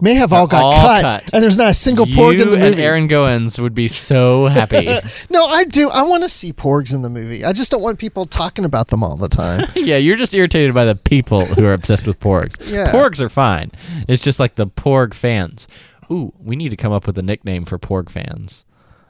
may 0.00 0.14
have 0.14 0.32
all 0.32 0.46
got 0.46 0.64
all 0.64 0.72
cut, 0.72 1.02
cut. 1.02 1.34
and 1.34 1.42
there's 1.42 1.56
not 1.56 1.68
a 1.68 1.74
single 1.74 2.06
Porg 2.06 2.34
in 2.40 2.50
the 2.50 2.56
movie. 2.56 2.66
and. 2.66 2.80
Aaron 2.80 3.08
Goins 3.08 3.58
would 3.58 3.74
be 3.74 3.88
so 3.88 4.46
happy. 4.46 4.86
no, 5.30 5.44
I 5.46 5.64
do. 5.64 5.88
I 5.88 6.02
want 6.02 6.22
to 6.22 6.28
see 6.28 6.52
Porgs 6.52 6.94
in 6.94 7.02
the 7.02 7.10
movie. 7.10 7.44
I 7.44 7.52
just 7.52 7.70
don't 7.70 7.82
want 7.82 7.98
people 7.98 8.26
talking 8.26 8.64
about 8.64 8.88
them 8.88 9.02
all 9.02 9.16
the 9.16 9.28
time. 9.28 9.66
yeah, 9.74 9.96
you're 9.96 10.16
just 10.16 10.34
irritated 10.34 10.74
by 10.74 10.84
the 10.84 10.94
people 10.94 11.46
who 11.46 11.64
are 11.64 11.72
obsessed 11.72 12.06
with 12.06 12.20
porgs. 12.20 12.54
Yeah. 12.68 12.92
Porgs 12.92 13.20
are 13.20 13.28
fine. 13.28 13.70
It's 14.08 14.22
just 14.22 14.38
like 14.38 14.56
the 14.56 14.66
porg 14.66 15.14
fans. 15.14 15.66
Ooh, 16.10 16.32
we 16.38 16.54
need 16.56 16.68
to 16.68 16.76
come 16.76 16.92
up 16.92 17.06
with 17.06 17.16
a 17.18 17.22
nickname 17.22 17.64
for 17.64 17.78
porg 17.78 18.10
fans. 18.10 18.64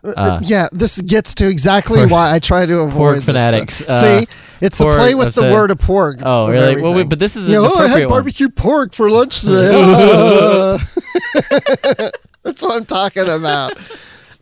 Uh, 0.06 0.41
yeah, 0.43 0.69
this 0.73 1.00
gets 1.03 1.35
to 1.37 1.49
exactly 1.49 2.00
Porg- 2.00 2.11
why 2.11 2.35
I 2.35 2.38
try 2.38 2.67
to 2.67 2.81
avoid 2.81 3.17
this 3.17 3.25
fanatics. 3.25 3.82
Uh, 3.82 4.20
see, 4.20 4.29
it's 4.61 4.79
porg 4.79 4.93
the 4.93 4.97
play 4.97 5.14
with 5.14 5.35
the 5.35 5.43
upset. 5.43 5.53
word 5.53 5.70
of 5.70 5.79
pork. 5.79 6.20
Oh, 6.23 6.48
really? 6.48 6.81
Well, 6.81 6.94
wait, 6.94 7.08
but 7.08 7.19
this 7.19 7.36
is 7.36 7.48
yeah, 7.48 7.58
an 7.58 7.65
oh, 7.65 7.79
I 7.79 7.89
had 7.89 8.01
one. 8.01 8.08
barbecue 8.08 8.48
pork 8.48 8.93
for 8.94 9.10
lunch 9.10 9.41
today. 9.43 10.79
That's 12.43 12.63
what 12.63 12.77
I'm 12.77 12.86
talking 12.86 13.29
about. 13.29 13.72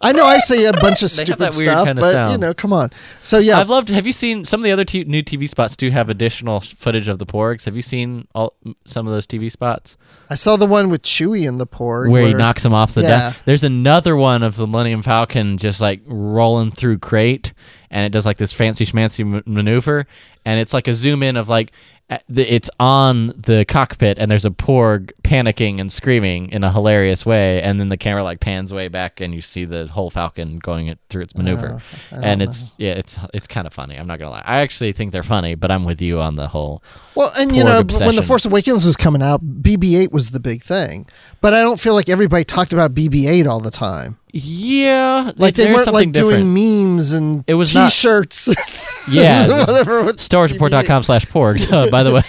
I 0.04 0.12
know 0.12 0.24
I 0.26 0.38
say 0.38 0.64
a 0.66 0.72
bunch 0.80 1.02
of 1.02 1.10
stupid 1.10 1.52
stuff, 1.52 1.88
but 1.96 2.32
you 2.32 2.38
know, 2.38 2.52
come 2.54 2.72
on. 2.72 2.90
So 3.22 3.38
yeah, 3.38 3.58
I've 3.58 3.70
loved. 3.70 3.88
Have 3.88 4.06
you 4.06 4.12
seen 4.12 4.44
some 4.44 4.60
of 4.60 4.64
the 4.64 4.72
other 4.72 4.84
t- 4.84 5.04
new 5.04 5.22
TV 5.22 5.48
spots? 5.48 5.76
Do 5.76 5.90
have 5.90 6.08
additional 6.08 6.60
footage 6.60 7.08
of 7.08 7.18
the 7.18 7.26
porgs? 7.26 7.64
Have 7.64 7.74
you 7.74 7.82
seen 7.82 8.28
all 8.34 8.54
some 8.86 9.06
of 9.06 9.12
those 9.12 9.26
TV 9.26 9.50
spots 9.50 9.96
I 10.30 10.36
saw 10.36 10.56
the 10.56 10.66
one 10.66 10.90
with 10.90 11.02
Chewie 11.02 11.46
in 11.46 11.58
the 11.58 11.66
porg 11.66 12.10
where, 12.10 12.26
he 12.26 12.34
knocks 12.34 12.64
him 12.64 12.72
off 12.72 12.94
the 12.94 13.02
yeah. 13.02 13.30
deck? 13.30 13.36
There's 13.44 13.64
another 13.64 14.16
one 14.16 14.42
of 14.42 14.56
the 14.56 14.66
Millennium 14.66 15.02
Falcon 15.02 15.58
just 15.58 15.80
like 15.80 16.00
rolling 16.06 16.70
through 16.70 16.98
crate, 16.98 17.52
and 17.90 18.06
it 18.06 18.10
does 18.10 18.26
like 18.26 18.38
this 18.38 18.52
fancy 18.52 18.84
schmancy 18.84 19.20
m- 19.20 19.42
maneuver, 19.46 20.06
and 20.44 20.60
it's 20.60 20.72
like 20.72 20.88
a 20.88 20.94
zoom 20.94 21.22
in 21.22 21.36
of 21.36 21.48
like 21.48 21.72
Uh, 22.10 22.18
it's 22.36 22.68
on 22.78 23.28
the 23.28 23.64
cockpit, 23.66 24.18
and 24.18 24.30
there's 24.30 24.44
a 24.44 24.50
porg 24.50 25.10
panicking 25.22 25.80
and 25.80 25.90
screaming 25.90 26.50
in 26.50 26.62
a 26.62 26.70
hilarious 26.70 27.24
way, 27.24 27.62
and 27.62 27.80
then 27.80 27.88
the 27.88 27.96
camera 27.96 28.22
like 28.22 28.40
pans 28.40 28.74
way 28.74 28.88
back, 28.88 29.22
and 29.22 29.34
you 29.34 29.40
see 29.40 29.64
the 29.64 29.86
whole 29.86 30.10
Falcon 30.10 30.58
going 30.58 30.88
it 30.88 30.98
through 31.08 31.22
its 31.22 31.32
oh, 31.34 31.38
maneuver, 31.38 31.80
Oh, 32.12 32.20
and 32.22 32.40
don't 32.40 32.48
it's 32.48 32.74
yeah, 32.78 32.92
it's 32.92 33.18
it's 33.32 33.46
kind 33.46 33.66
of 33.66 33.72
funny. 33.72 33.96
I'm 33.96 34.06
not 34.06 34.18
gonna 34.18 34.32
lie. 34.32 34.42
I 34.44 34.60
actually 34.60 34.92
think 34.92 35.12
they're 35.12 35.22
funny, 35.22 35.54
but 35.54 35.70
I'm 35.70 35.84
with 35.84 36.02
you 36.02 36.20
on 36.20 36.34
the 36.34 36.48
whole. 36.48 36.82
Well, 37.14 37.32
and 37.38 37.56
you 37.56 37.64
know, 37.64 37.78
obsession. 37.78 38.06
when 38.06 38.16
the 38.16 38.22
Force 38.22 38.44
Awakens 38.44 38.84
was 38.84 38.98
coming 38.98 39.22
out, 39.22 39.42
BB-8 39.62 40.12
was 40.12 40.32
the 40.32 40.40
big 40.40 40.62
thing. 40.62 41.06
But 41.40 41.54
I 41.54 41.62
don't 41.62 41.80
feel 41.80 41.94
like 41.94 42.10
everybody 42.10 42.44
talked 42.44 42.74
about 42.74 42.92
BB-8 42.92 43.48
all 43.48 43.60
the 43.60 43.70
time. 43.70 44.18
Yeah, 44.36 45.30
Like 45.36 45.54
they 45.54 45.72
weren't 45.72 45.92
like 45.92 46.10
doing 46.10 46.52
memes 46.52 47.12
and 47.12 47.44
It 47.46 47.54
was 47.54 47.72
T-shirts. 47.72 48.48
Yeah, 49.08 49.46
whatever. 49.66 50.02
StarWarsReport.com 50.14 51.02
slash 51.04 51.26
porgs. 51.26 51.70
Uh, 51.72 51.88
by 51.90 52.02
the 52.02 52.12
way, 52.14 52.22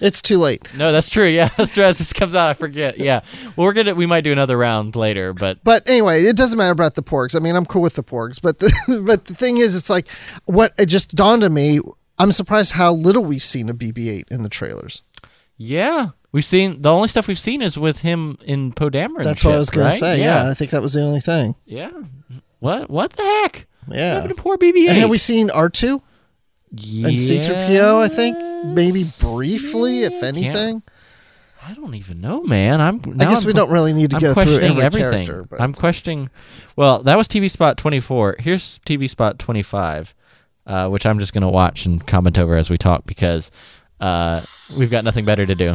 It's 0.00 0.22
too 0.22 0.38
late. 0.38 0.66
no, 0.76 0.90
that's 0.92 1.08
true. 1.10 1.26
Yeah. 1.26 1.50
As 1.58 1.72
this 1.74 2.12
comes 2.12 2.34
out, 2.34 2.48
I 2.48 2.54
forget. 2.54 2.98
Yeah, 2.98 3.20
well, 3.56 3.66
we're 3.66 3.72
gonna 3.74 3.94
we 3.94 4.06
might 4.06 4.22
do 4.22 4.32
another 4.32 4.56
round 4.56 4.96
later, 4.96 5.32
but 5.34 5.58
But 5.64 5.86
anyway, 5.88 6.22
it 6.24 6.36
doesn't 6.36 6.56
matter 6.56 6.72
about 6.72 6.94
the 6.94 7.02
porgs. 7.02 7.36
I 7.36 7.40
mean, 7.40 7.54
I'm 7.56 7.66
cool 7.66 7.82
with 7.82 7.94
the 7.94 8.02
porgs, 8.04 8.40
but 8.40 8.58
the 8.60 9.02
but 9.04 9.26
the 9.26 9.34
thing 9.34 9.58
is, 9.58 9.76
it's 9.76 9.90
like 9.90 10.08
what 10.46 10.72
it 10.78 10.86
just 10.86 11.14
dawned 11.14 11.44
on 11.44 11.52
me. 11.52 11.80
I'm 12.18 12.32
surprised 12.32 12.72
how 12.72 12.92
little 12.94 13.24
we've 13.24 13.42
seen 13.42 13.68
of 13.68 13.76
BB-8 13.76 14.30
in 14.30 14.44
the 14.44 14.48
trailers. 14.48 15.02
yeah, 15.56 16.10
We've 16.32 16.44
seen 16.44 16.80
the 16.82 16.90
only 16.90 17.08
stuff 17.08 17.28
we've 17.28 17.38
seen 17.38 17.60
is 17.62 17.76
with 17.78 17.98
him 17.98 18.38
in 18.44 18.72
Poe 18.72 18.88
Dameron. 18.90 19.22
That's 19.24 19.44
what 19.44 19.54
I 19.54 19.58
was 19.58 19.70
going 19.70 19.84
gonna 19.88 19.96
say. 19.98 20.20
Yeah. 20.20 20.48
I 20.50 20.54
think 20.54 20.70
that 20.70 20.80
was 20.82 20.94
the 20.94 21.02
only 21.02 21.20
thing. 21.20 21.54
yeah. 21.66 21.90
What? 22.58 22.88
What 22.88 23.12
the 23.12 23.22
heck? 23.22 23.66
What 23.86 23.98
Yeah. 23.98 24.14
happened 24.14 24.36
to 24.36 24.40
poor 24.42 24.56
BB-8? 24.56 24.88
And 24.88 24.98
have 24.98 25.10
we 25.10 25.18
seen 25.18 25.50
R 25.50 25.68
two 25.68 26.00
yeah. 26.70 27.08
and 27.08 27.20
C 27.20 27.42
three 27.42 27.54
PO? 27.54 28.00
I 28.00 28.08
think 28.08 28.36
maybe 28.64 29.04
briefly, 29.20 30.04
if 30.04 30.22
anything. 30.22 30.82
I 31.64 31.74
don't 31.74 31.94
even 31.94 32.20
know, 32.20 32.42
man. 32.42 32.80
I'm. 32.80 32.96
I 33.20 33.24
guess 33.26 33.40
I'm- 33.42 33.46
we 33.46 33.52
don't 33.52 33.70
really 33.70 33.92
need 33.92 34.10
to 34.10 34.16
I'm 34.16 34.20
go 34.22 34.34
through 34.34 34.58
every 34.60 34.82
everything. 34.82 35.26
character. 35.26 35.46
But 35.50 35.60
I'm 35.60 35.72
questioning. 35.74 36.30
Well, 36.76 37.02
that 37.04 37.16
was 37.16 37.28
TV 37.28 37.48
spot 37.50 37.76
24. 37.76 38.36
Here's 38.40 38.80
TV 38.86 39.08
spot 39.08 39.38
25, 39.38 40.14
uh, 40.66 40.88
which 40.88 41.04
I'm 41.06 41.18
just 41.18 41.32
gonna 41.32 41.50
watch 41.50 41.84
and 41.86 42.04
comment 42.06 42.38
over 42.38 42.56
as 42.56 42.68
we 42.70 42.78
talk 42.78 43.04
because 43.06 43.50
uh, 44.00 44.40
we've 44.78 44.90
got 44.90 45.04
nothing 45.04 45.24
better 45.24 45.46
to 45.46 45.54
do. 45.54 45.74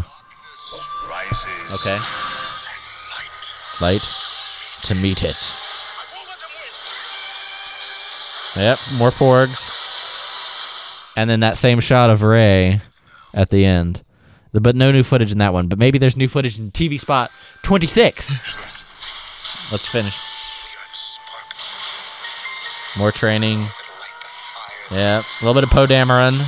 Okay. 1.74 1.98
light. 3.82 4.02
To 4.84 4.94
meet 4.96 5.22
it. 5.24 5.36
I 5.36 6.06
won't 6.16 6.30
let 6.30 6.40
them 6.40 6.50
win. 8.56 8.64
Yep. 8.64 8.78
More 9.00 9.12
porgs. 9.12 9.74
And 11.18 11.30
then 11.30 11.42
that 11.42 11.58
same 11.58 11.80
shot 11.82 12.10
of 12.10 12.22
Rey 12.22 12.80
at 13.34 13.50
the 13.50 13.66
end. 13.66 14.02
The- 14.54 14.62
But 14.62 14.76
no 14.78 14.92
new 14.92 15.04
footage 15.04 15.32
in 15.34 15.40
that 15.40 15.52
one. 15.54 15.68
But 15.68 15.78
maybe 15.80 15.98
there's 16.00 16.16
new 16.16 16.30
footage 16.30 16.58
in 16.58 16.72
TV 16.72 16.98
spot 17.00 17.32
26. 17.64 18.30
Let's 19.72 19.88
finish. 19.88 20.16
We 20.16 20.78
are 20.78 20.88
the 20.88 20.96
spark 20.96 21.48
More 22.98 23.12
training. 23.12 23.58
that'll 23.58 23.68
light 23.68 24.22
the 24.22 24.28
fire 24.28 24.98
Yep. 24.98 25.26
A 25.42 25.46
little 25.46 25.54
bit 25.62 25.66
of 25.66 25.70
Poe 25.70 25.86
Dameron. 25.86 26.40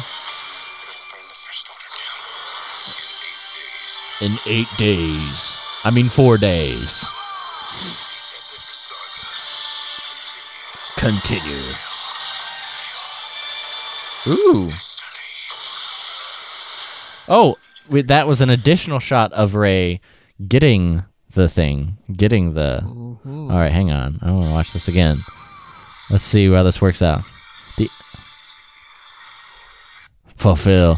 In 4.21 4.33
eight 4.33 4.37
days. 4.37 4.37
in 4.37 4.37
eight 4.47 4.67
days. 4.77 5.57
I 5.83 5.91
mean, 5.91 6.09
four 6.09 6.37
days. 6.37 7.05
Continue. 10.97 11.73
Ooh. 14.27 14.67
Oh, 17.29 17.57
that 17.89 18.27
was 18.27 18.41
an 18.41 18.49
additional 18.49 18.99
shot 18.99 19.31
of 19.33 19.55
Rey 19.55 20.01
getting 20.47 21.03
the 21.31 21.47
thing, 21.47 21.97
getting 22.11 22.53
the. 22.53 22.81
Mm-hmm. 22.83 23.51
All 23.51 23.57
right, 23.57 23.71
hang 23.71 23.91
on. 23.91 24.19
I 24.21 24.31
want 24.31 24.45
to 24.45 24.51
watch 24.51 24.73
this 24.73 24.87
again. 24.87 25.17
Let's 26.09 26.23
see 26.23 26.51
how 26.51 26.63
this 26.63 26.81
works 26.81 27.01
out. 27.01 27.21
The 27.77 27.87
fulfill, 30.35 30.97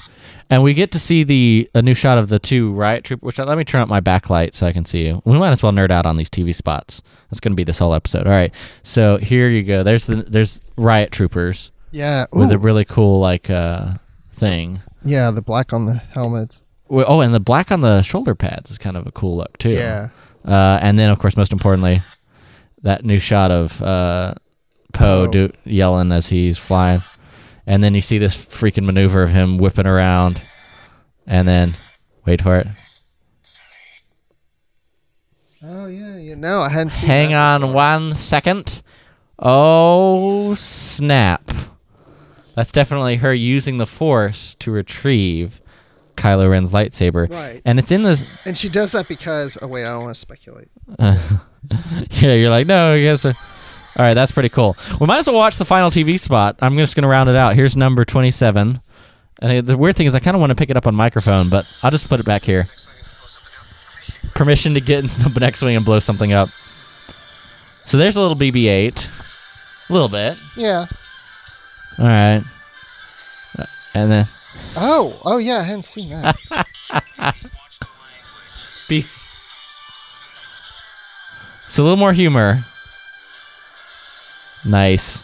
and 0.51 0.61
we 0.61 0.75
get 0.75 0.91
to 0.91 0.99
see 0.99 1.23
the 1.23 1.67
a 1.73 1.81
new 1.81 1.95
shot 1.95 2.19
of 2.19 2.29
the 2.29 2.37
two 2.37 2.71
riot 2.73 3.03
troop. 3.05 3.23
Which 3.23 3.39
let 3.39 3.57
me 3.57 3.63
turn 3.63 3.81
up 3.81 3.87
my 3.89 4.01
backlight 4.01 4.53
so 4.53 4.67
I 4.67 4.73
can 4.73 4.85
see 4.85 5.05
you. 5.07 5.21
We 5.25 5.39
might 5.39 5.49
as 5.51 5.63
well 5.63 5.71
nerd 5.71 5.89
out 5.89 6.05
on 6.05 6.17
these 6.17 6.29
TV 6.29 6.53
spots. 6.53 7.01
That's 7.31 7.39
going 7.39 7.53
to 7.53 7.55
be 7.55 7.63
this 7.63 7.79
whole 7.79 7.93
episode. 7.95 8.27
All 8.27 8.31
right, 8.33 8.53
so 8.83 9.17
here 9.17 9.49
you 9.49 9.63
go. 9.63 9.81
There's 9.81 10.05
the 10.05 10.17
there's 10.17 10.61
riot 10.77 11.11
troopers 11.11 11.71
yeah, 11.91 12.25
with 12.31 12.51
a 12.51 12.59
really 12.59 12.85
cool 12.85 13.19
like 13.19 13.49
uh 13.49 13.93
thing. 14.33 14.81
yeah, 15.03 15.31
the 15.31 15.41
black 15.41 15.73
on 15.73 15.85
the 15.87 15.95
helmets. 16.13 16.61
Oh, 16.89 17.21
and 17.21 17.33
the 17.33 17.39
black 17.39 17.71
on 17.71 17.79
the 17.81 18.01
shoulder 18.01 18.35
pads 18.35 18.69
is 18.69 18.77
kind 18.77 18.97
of 18.97 19.07
a 19.07 19.11
cool 19.11 19.37
look 19.37 19.57
too. 19.57 19.69
Yeah, 19.71 20.09
Uh, 20.43 20.77
and 20.81 20.99
then 20.99 21.09
of 21.09 21.19
course, 21.19 21.37
most 21.37 21.53
importantly, 21.53 22.01
that 22.83 23.05
new 23.05 23.17
shot 23.17 23.49
of 23.51 23.81
uh, 23.81 24.33
Poe 24.91 25.25
Poe. 25.27 25.31
do- 25.31 25.53
yelling 25.63 26.11
as 26.11 26.27
he's 26.27 26.57
flying, 26.57 26.99
and 27.65 27.83
then 27.83 27.93
you 27.93 28.01
see 28.01 28.17
this 28.17 28.35
freaking 28.35 28.85
maneuver 28.85 29.23
of 29.23 29.31
him 29.31 29.57
whipping 29.57 29.87
around, 29.87 30.41
and 31.27 31.47
then 31.47 31.73
wait 32.25 32.41
for 32.41 32.57
it. 32.57 32.67
Oh 35.63 35.87
yeah, 35.87 36.17
yeah. 36.17 36.35
No, 36.35 36.61
I 36.61 36.69
hadn't 36.69 36.91
seen. 36.91 37.07
Hang 37.07 37.33
on 37.33 37.73
one 37.73 38.15
second. 38.15 38.81
Oh 39.37 40.55
snap! 40.55 41.51
That's 42.55 42.71
definitely 42.71 43.17
her 43.17 43.33
using 43.33 43.77
the 43.77 43.85
Force 43.85 44.55
to 44.55 44.71
retrieve 44.71 45.61
Kylo 46.15 46.49
Ren's 46.49 46.73
lightsaber. 46.73 47.29
Right. 47.29 47.61
And 47.65 47.79
it's 47.79 47.91
in 47.91 48.03
this 48.03 48.25
And 48.45 48.57
she 48.57 48.69
does 48.69 48.91
that 48.93 49.07
because. 49.07 49.57
Oh 49.61 49.67
wait, 49.67 49.85
I 49.85 49.89
don't 49.89 50.03
want 50.03 50.15
to 50.15 50.19
speculate. 50.19 50.69
yeah, 50.99 52.33
you're 52.33 52.49
like, 52.49 52.67
no, 52.67 52.93
I 52.93 53.01
guess. 53.01 53.23
uh, 53.25 53.33
All 53.97 54.05
right, 54.05 54.13
that's 54.13 54.31
pretty 54.31 54.49
cool. 54.49 54.75
We 54.99 55.07
might 55.07 55.17
as 55.19 55.27
well 55.27 55.35
watch 55.35 55.57
the 55.57 55.65
final 55.65 55.91
TV 55.91 56.19
spot. 56.19 56.57
I'm 56.61 56.77
just 56.77 56.95
going 56.95 57.03
to 57.03 57.09
round 57.09 57.29
it 57.29 57.35
out. 57.35 57.55
Here's 57.55 57.75
number 57.75 58.05
27. 58.05 58.81
And 59.41 59.67
the 59.67 59.77
weird 59.77 59.95
thing 59.95 60.07
is, 60.07 60.15
I 60.15 60.19
kind 60.19 60.35
of 60.35 60.39
want 60.41 60.51
to 60.51 60.55
pick 60.55 60.69
it 60.69 60.77
up 60.77 60.87
on 60.87 60.95
microphone, 60.95 61.49
but 61.49 61.69
I'll 61.83 61.91
just 61.91 62.07
put 62.07 62.19
it 62.19 62.25
back 62.25 62.43
here. 62.43 62.67
Permission 64.33 64.73
to 64.75 64.81
get 64.81 65.03
into 65.03 65.27
the 65.29 65.39
next 65.39 65.61
wing 65.61 65.75
and 65.75 65.85
blow 65.85 65.99
something 65.99 66.31
up. 66.31 66.49
So 66.49 67.97
there's 67.97 68.15
a 68.15 68.21
little 68.21 68.37
BB-8, 68.37 69.89
a 69.89 69.93
little 69.93 70.07
bit. 70.07 70.37
Yeah. 70.55 70.85
All 71.99 72.05
right, 72.05 72.41
and 73.93 74.09
then 74.09 74.27
Oh, 74.75 75.19
oh 75.25 75.37
yeah, 75.37 75.57
I 75.57 75.63
hadn't 75.63 75.83
seen 75.83 76.09
that. 76.09 76.37
B. 78.87 79.01
So 81.67 81.81
a 81.81 81.83
little 81.83 81.97
more 81.97 82.13
humor. 82.13 82.63
Nice. 84.67 85.23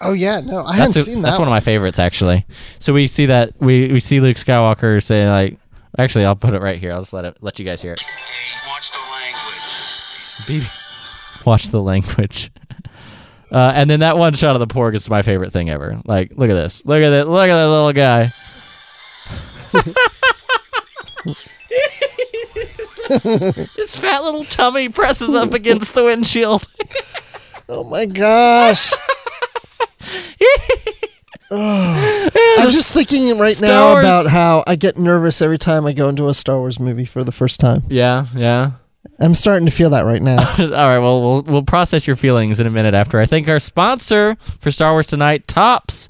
oh 0.00 0.12
yeah, 0.12 0.40
no, 0.40 0.64
I 0.64 0.76
hadn't 0.76 0.96
a- 0.96 1.00
seen 1.00 1.22
that. 1.22 1.30
that's 1.30 1.38
one 1.38 1.48
of 1.48 1.52
my 1.52 1.60
favorites 1.60 1.98
actually. 1.98 2.46
So 2.78 2.92
we 2.92 3.06
see 3.06 3.26
that 3.26 3.52
we, 3.60 3.92
we 3.92 4.00
see 4.00 4.20
Luke 4.20 4.36
Skywalker 4.36 5.02
say 5.02 5.28
like 5.28 5.58
actually 5.98 6.24
I'll 6.24 6.36
put 6.36 6.54
it 6.54 6.62
right 6.62 6.78
here. 6.78 6.92
I'll 6.92 7.00
just 7.00 7.12
let 7.12 7.24
it 7.24 7.36
let 7.40 7.58
you 7.58 7.64
guys 7.64 7.82
hear 7.82 7.94
it. 7.94 8.02
Watch 8.68 8.90
the 8.92 8.98
language. 9.10 10.46
Be- 10.46 11.44
Watch 11.44 11.68
the 11.68 11.82
language. 11.82 12.50
Uh, 13.50 13.72
and 13.74 13.88
then 13.88 14.00
that 14.00 14.18
one 14.18 14.34
shot 14.34 14.54
of 14.54 14.60
the 14.60 14.66
porg 14.66 14.94
is 14.94 15.08
my 15.08 15.22
favorite 15.22 15.54
thing 15.54 15.70
ever. 15.70 16.02
Like, 16.04 16.32
look 16.36 16.50
at 16.50 16.54
this. 16.54 16.84
Look 16.84 17.02
at 17.02 17.08
that. 17.08 17.28
Look 17.30 17.48
at 17.48 17.54
that 17.56 17.66
little 17.66 17.94
guy. 17.94 18.28
His 23.76 23.96
fat 23.96 24.22
little 24.22 24.44
tummy 24.44 24.88
presses 24.88 25.30
up 25.30 25.52
against 25.54 25.94
the 25.94 26.04
windshield. 26.04 26.66
Oh 27.70 27.84
my 27.84 28.06
gosh. 28.06 28.94
I'm 31.50 32.70
just 32.70 32.92
thinking 32.92 33.38
right 33.38 33.56
Star 33.56 33.68
now 33.68 33.92
Wars- 33.92 34.04
about 34.04 34.26
how 34.26 34.64
I 34.66 34.76
get 34.76 34.98
nervous 34.98 35.40
every 35.42 35.58
time 35.58 35.86
I 35.86 35.92
go 35.92 36.08
into 36.08 36.28
a 36.28 36.34
Star 36.34 36.58
Wars 36.58 36.78
movie 36.80 37.04
for 37.04 37.24
the 37.24 37.32
first 37.32 37.60
time. 37.60 37.82
yeah, 37.88 38.26
yeah. 38.34 38.72
I'm 39.20 39.34
starting 39.34 39.66
to 39.66 39.72
feel 39.72 39.90
that 39.90 40.04
right 40.04 40.22
now. 40.22 40.38
All 40.58 40.66
right, 40.68 40.98
well, 40.98 41.20
we'll 41.20 41.42
we'll 41.42 41.62
process 41.62 42.06
your 42.06 42.14
feelings 42.16 42.60
in 42.60 42.66
a 42.66 42.70
minute 42.70 42.94
after 42.94 43.18
I 43.18 43.26
thank 43.26 43.48
our 43.48 43.58
sponsor 43.58 44.36
for 44.60 44.70
Star 44.70 44.92
Wars 44.92 45.06
Tonight, 45.08 45.48
Topps. 45.48 46.08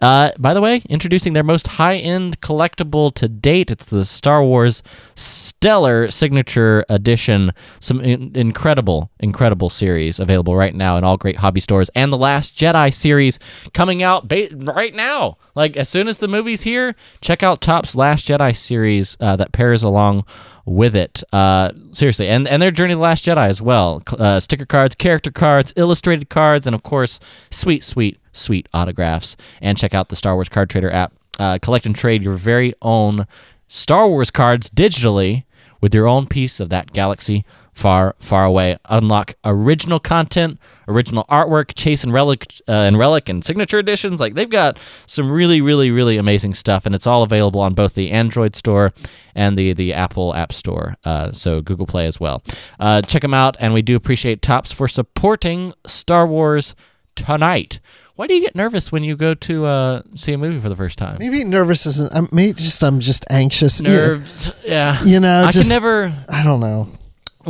Uh, 0.00 0.30
by 0.38 0.54
the 0.54 0.60
way, 0.60 0.82
introducing 0.88 1.34
their 1.34 1.42
most 1.42 1.66
high-end 1.66 2.40
collectible 2.40 3.14
to 3.14 3.28
date. 3.28 3.70
It's 3.70 3.84
the 3.84 4.04
Star 4.04 4.42
Wars 4.42 4.82
Stellar 5.14 6.10
Signature 6.10 6.84
Edition. 6.88 7.52
Some 7.80 8.00
in- 8.00 8.32
incredible, 8.34 9.10
incredible 9.20 9.68
series 9.68 10.18
available 10.18 10.56
right 10.56 10.74
now 10.74 10.96
in 10.96 11.04
all 11.04 11.16
great 11.16 11.36
hobby 11.36 11.60
stores, 11.60 11.90
and 11.94 12.12
the 12.12 12.16
Last 12.18 12.56
Jedi 12.56 12.92
series 12.92 13.38
coming 13.74 14.02
out 14.02 14.26
ba- 14.26 14.48
right 14.52 14.94
now. 14.94 15.36
Like 15.54 15.76
as 15.76 15.88
soon 15.88 16.08
as 16.08 16.18
the 16.18 16.28
movie's 16.28 16.62
here, 16.62 16.94
check 17.20 17.42
out 17.42 17.60
Topps 17.60 17.94
Last 17.94 18.26
Jedi 18.26 18.56
series 18.56 19.16
uh, 19.20 19.36
that 19.36 19.52
pairs 19.52 19.82
along 19.82 20.24
with 20.64 20.94
it. 20.94 21.22
Uh, 21.32 21.72
seriously, 21.92 22.28
and 22.28 22.46
and 22.48 22.60
their 22.60 22.70
Journey 22.70 22.92
to 22.92 22.96
the 22.96 23.02
Last 23.02 23.24
Jedi 23.24 23.48
as 23.48 23.60
well. 23.62 24.02
Uh, 24.18 24.40
sticker 24.40 24.66
cards, 24.66 24.94
character 24.94 25.30
cards, 25.30 25.72
illustrated 25.76 26.28
cards, 26.28 26.66
and 26.66 26.74
of 26.74 26.82
course, 26.82 27.20
sweet, 27.50 27.84
sweet, 27.84 28.18
sweet 28.32 28.68
autographs. 28.72 29.36
And 29.60 29.78
check 29.78 29.94
out 29.94 30.08
the 30.08 30.16
Star 30.16 30.34
Wars 30.34 30.48
Card 30.48 30.70
Trader 30.70 30.92
app. 30.92 31.12
Uh, 31.38 31.58
collect 31.60 31.86
and 31.86 31.94
trade 31.94 32.22
your 32.22 32.34
very 32.36 32.74
own 32.82 33.26
Star 33.68 34.08
Wars 34.08 34.30
cards 34.30 34.68
digitally 34.70 35.44
with 35.80 35.94
your 35.94 36.06
own 36.06 36.26
piece 36.26 36.60
of 36.60 36.68
that 36.68 36.92
galaxy 36.92 37.44
far, 37.80 38.14
far 38.18 38.44
away. 38.44 38.76
Unlock 38.90 39.34
original 39.42 39.98
content, 39.98 40.58
original 40.86 41.24
artwork, 41.30 41.72
chase 41.74 42.04
and 42.04 42.12
relic, 42.12 42.52
uh, 42.68 42.72
and 42.72 42.98
relic 42.98 43.30
and 43.30 43.42
signature 43.42 43.78
editions. 43.78 44.20
Like 44.20 44.34
they've 44.34 44.50
got 44.50 44.78
some 45.06 45.30
really, 45.30 45.62
really, 45.62 45.90
really 45.90 46.18
amazing 46.18 46.54
stuff, 46.54 46.84
and 46.84 46.94
it's 46.94 47.06
all 47.06 47.22
available 47.22 47.60
on 47.62 47.72
both 47.72 47.94
the 47.94 48.10
Android 48.10 48.54
store 48.54 48.92
and 49.34 49.56
the 49.56 49.72
the 49.72 49.94
Apple 49.94 50.34
App 50.34 50.52
Store. 50.52 50.96
Uh, 51.04 51.32
so 51.32 51.62
Google 51.62 51.86
Play 51.86 52.06
as 52.06 52.20
well. 52.20 52.42
Uh, 52.78 53.00
check 53.00 53.22
them 53.22 53.34
out, 53.34 53.56
and 53.58 53.72
we 53.72 53.80
do 53.80 53.96
appreciate 53.96 54.42
Topps 54.42 54.70
for 54.70 54.86
supporting 54.86 55.72
Star 55.86 56.26
Wars 56.26 56.74
tonight. 57.16 57.80
Why 58.16 58.26
do 58.26 58.34
you 58.34 58.42
get 58.42 58.54
nervous 58.54 58.92
when 58.92 59.02
you 59.02 59.16
go 59.16 59.32
to 59.32 59.64
uh, 59.64 60.02
see 60.14 60.34
a 60.34 60.38
movie 60.38 60.60
for 60.60 60.68
the 60.68 60.76
first 60.76 60.98
time? 60.98 61.16
Maybe 61.18 61.42
nervous 61.44 61.86
isn't. 61.86 62.12
I'm 62.14 62.28
maybe 62.30 62.52
just 62.52 62.84
I'm 62.84 63.00
just 63.00 63.24
anxious. 63.30 63.80
Nerves, 63.80 64.52
yeah. 64.62 65.02
You 65.02 65.20
know, 65.20 65.46
I 65.46 65.50
just 65.50 65.70
can 65.70 65.76
never. 65.76 66.12
I 66.28 66.42
don't 66.44 66.60
know. 66.60 66.99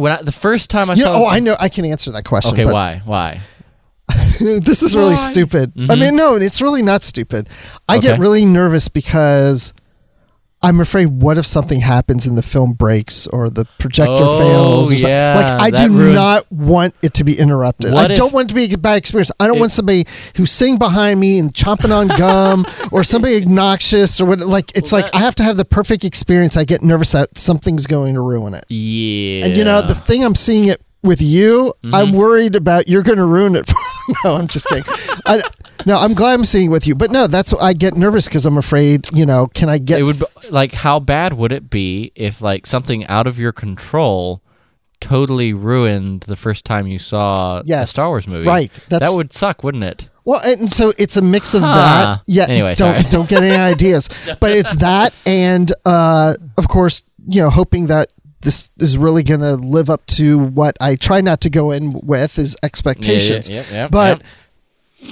When 0.01 0.13
I, 0.13 0.23
the 0.23 0.33
first 0.33 0.71
time 0.71 0.91
I 0.91 0.95
You 0.95 1.03
saw, 1.03 1.13
know, 1.13 1.25
oh, 1.25 1.29
I 1.29 1.41
know. 1.41 1.57
I 1.59 1.69
can 1.69 1.85
answer 1.85 2.11
that 2.13 2.25
question. 2.25 2.55
Okay, 2.55 2.65
but 2.65 2.73
why? 2.73 3.03
Why? 3.05 3.43
this 4.41 4.83
is 4.83 4.97
really 4.97 5.11
Why? 5.11 5.17
Mm-hmm. 5.17 5.33
stupid. 5.33 5.73
I 5.91 5.95
mean, 5.95 6.17
no, 6.17 6.35
it's 6.37 6.61
really 6.61 6.83
not 6.83 7.03
stupid. 7.03 7.49
I 7.89 7.99
get 7.99 8.19
really 8.19 8.45
nervous 8.45 8.89
because 8.89 9.73
I'm 10.63 10.79
afraid 10.79 11.07
what 11.07 11.39
if 11.39 11.47
something 11.47 11.81
happens 11.81 12.27
and 12.27 12.37
the 12.37 12.43
film 12.43 12.75
breaks 12.75 13.27
or 13.27 13.49
the 13.49 13.65
projector 13.79 14.13
Oh, 14.19 14.39
fails? 14.39 14.93
Or 14.93 14.95
something. 14.97 15.09
yeah, 15.09 15.33
Like 15.59 15.75
I 15.75 15.87
do 15.87 15.91
ruins- 15.91 16.15
not 16.15 16.53
want 16.53 16.95
it 17.03 17.15
to 17.15 17.25
be 17.25 17.39
interrupted. 17.39 17.95
What 17.95 18.11
I 18.11 18.13
if- 18.13 18.19
don't 18.19 18.33
want 18.35 18.47
it 18.47 18.49
to 18.51 18.55
be 18.69 18.75
a 18.75 18.77
bad 18.79 18.99
experience. 18.99 19.33
I 19.41 19.47
don't 19.47 19.57
It- 19.57 19.61
want 19.61 19.73
somebody 19.73 20.05
who's 20.37 20.53
sitting 20.53 20.77
behind 20.77 21.19
me 21.19 21.39
and 21.39 21.55
chomping 21.55 21.97
on 21.97 22.09
gum 22.09 22.67
or 22.93 23.03
somebody 23.05 23.37
obnoxious 23.43 24.21
or 24.21 24.27
what. 24.27 24.41
Like 24.41 24.71
it's 24.75 24.93
Well, 24.93 25.01
like 25.03 25.13
that- 25.13 25.19
I 25.19 25.21
have 25.23 25.35
to 25.37 25.43
have 25.45 25.57
the 25.57 25.65
perfect 25.65 26.05
experience. 26.05 26.59
I 26.59 26.65
get 26.65 26.83
nervous 26.83 27.13
that 27.13 27.39
something's 27.39 27.87
going 27.87 28.13
to 28.15 28.21
ruin 28.21 28.53
it. 28.53 28.67
Yeah. 28.69 29.47
And 29.47 29.57
you 29.57 29.65
know 29.65 29.81
the 29.81 29.95
thing 29.95 30.23
I'm 30.25 30.35
seeing 30.35 30.69
it 30.69 30.83
with 31.03 31.23
you, 31.23 31.73
Mm-hmm. 31.83 31.95
I'm 31.95 32.13
worried 32.13 32.55
about 32.55 32.87
you're 32.87 33.03
going 33.03 33.17
to 33.17 33.25
ruin 33.25 33.57
it. 33.57 33.67
For, 33.67 33.75
no, 34.25 34.37
I'm 34.37 34.47
just 34.49 34.67
kidding. 34.69 34.85
I, 35.25 35.43
no, 35.87 35.99
I'm 35.99 36.15
glad 36.15 36.35
I'm 36.35 36.45
seeing 36.45 36.71
with 36.71 36.87
you, 36.87 36.95
but 36.95 37.11
no, 37.11 37.27
that's 37.27 37.53
I 37.55 37.73
get 37.73 37.97
nervous 37.97 38.27
because 38.27 38.47
I'm 38.47 38.59
afraid. 38.59 39.09
You 39.13 39.27
know, 39.27 39.47
can 39.49 39.69
I 39.69 39.79
get? 39.79 39.99
it 40.01 40.05
would 40.05 40.19
be, 40.19 40.27
like 40.51 40.73
how 40.73 40.99
bad 41.01 41.33
would 41.35 41.53
it 41.53 41.71
be 41.71 42.13
if 42.15 42.41
like 42.41 42.67
something 42.67 43.07
out 43.07 43.27
of 43.27 43.39
your 43.39 43.53
control 43.53 44.43
totally 45.01 45.53
ruined 45.53 46.21
the 46.23 46.37
first 46.37 46.65
time 46.65 46.87
you 46.87 46.99
saw 46.99 47.61
a 47.67 47.87
Star 47.87 48.09
Wars 48.09 48.27
movie? 48.27 48.47
Right. 48.47 48.73
That's- 48.89 49.09
that 49.11 49.17
would 49.17 49.33
suck, 49.33 49.63
wouldn't 49.65 49.85
it? 49.85 50.09
Well, 50.25 50.41
and 50.45 50.71
so 50.71 50.93
it's 50.99 51.17
a 51.17 51.23
mix 51.23 51.55
of 51.55 51.63
Huh. 51.63 51.75
that. 51.75 52.23
Yeah. 52.27 52.47
Anyway, 52.49 52.75
don't 52.75 52.95
sorry. 52.95 53.07
don't 53.09 53.29
get 53.29 53.43
any 53.43 53.57
ideas. 53.75 54.09
But 54.39 54.53
it's 54.53 54.77
that, 54.77 55.15
and 55.25 55.73
uh, 55.87 56.35
of 56.59 56.69
course, 56.69 57.03
you 57.27 57.41
know, 57.43 57.49
hoping 57.51 57.87
that 57.87 58.09
this 58.43 58.71
is 58.79 58.97
really 58.97 59.23
going 59.23 59.41
to 59.41 59.55
live 59.57 59.91
up 59.91 60.05
to 60.07 60.39
what 60.39 60.77
I 60.81 60.97
try 60.97 61.21
not 61.21 61.41
to 61.43 61.51
go 61.51 61.71
in 61.73 61.99
with 62.03 62.39
is 62.39 62.57
expectations. 62.63 63.49
Yeah, 63.49 63.65
yeah, 63.71 63.73
yeah, 63.75 63.89
but. 63.89 64.23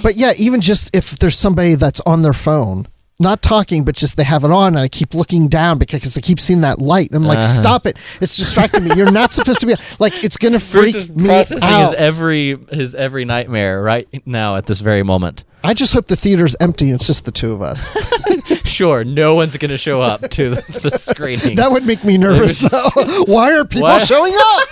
But 0.03 0.15
yeah, 0.15 0.31
even 0.37 0.61
just 0.61 0.95
if 0.95 1.11
there's 1.19 1.37
somebody 1.37 1.75
that's 1.75 1.99
on 2.01 2.21
their 2.21 2.33
phone. 2.33 2.87
Not 3.21 3.41
talking, 3.41 3.83
but 3.83 3.97
just 3.97 4.15
they 4.15 4.23
have 4.23 4.45
it 4.45 4.51
on, 4.51 4.67
and 4.75 4.79
I 4.79 4.87
keep 4.87 5.13
looking 5.13 5.49
down 5.49 5.77
because 5.77 6.17
I 6.17 6.21
keep 6.21 6.39
seeing 6.39 6.61
that 6.61 6.79
light. 6.79 7.07
And 7.11 7.17
I'm 7.17 7.25
like, 7.25 7.39
Uh-huh. 7.39 7.47
"Stop 7.61 7.85
it! 7.85 7.97
It's 8.21 8.37
distracting 8.37 8.85
me. 8.85 8.95
You're 8.95 9.11
not 9.11 9.33
supposed 9.33 9.59
to 9.59 9.65
be 9.65 9.75
like. 9.99 10.23
It's 10.23 10.37
gonna 10.37 10.57
freak 10.57 10.93
Bruce 10.93 11.03
is 11.03 11.09
me 11.09 11.27
processing 11.27 11.63
out." 11.69 11.85
his 11.87 11.93
every 11.95 12.57
his 12.71 12.95
every 12.95 13.25
nightmare 13.25 13.81
right 13.83 14.07
now 14.25 14.55
at 14.55 14.67
this 14.67 14.79
very 14.79 15.03
moment. 15.03 15.43
I 15.65 15.73
just 15.73 15.91
hope 15.91 16.07
the 16.07 16.15
theater's 16.15 16.55
empty. 16.61 16.85
and 16.85 16.95
It's 16.95 17.07
just 17.07 17.25
the 17.25 17.31
two 17.33 17.51
of 17.51 17.61
us. 17.61 17.89
Sure, 18.63 19.03
no 19.03 19.35
one's 19.35 19.57
going 19.57 19.71
to 19.71 19.77
show 19.77 19.99
up 20.01 20.21
to 20.21 20.51
the, 20.51 20.61
the 20.89 20.97
screening. 21.01 21.55
That 21.55 21.71
would 21.71 21.85
make 21.85 22.03
me 22.03 22.17
nervous, 22.17 22.59
though. 22.59 22.89
Why 23.25 23.51
are 23.57 23.65
people 23.65 23.87
Why- 23.89 23.97
showing 23.97 24.33
up? 24.37 24.69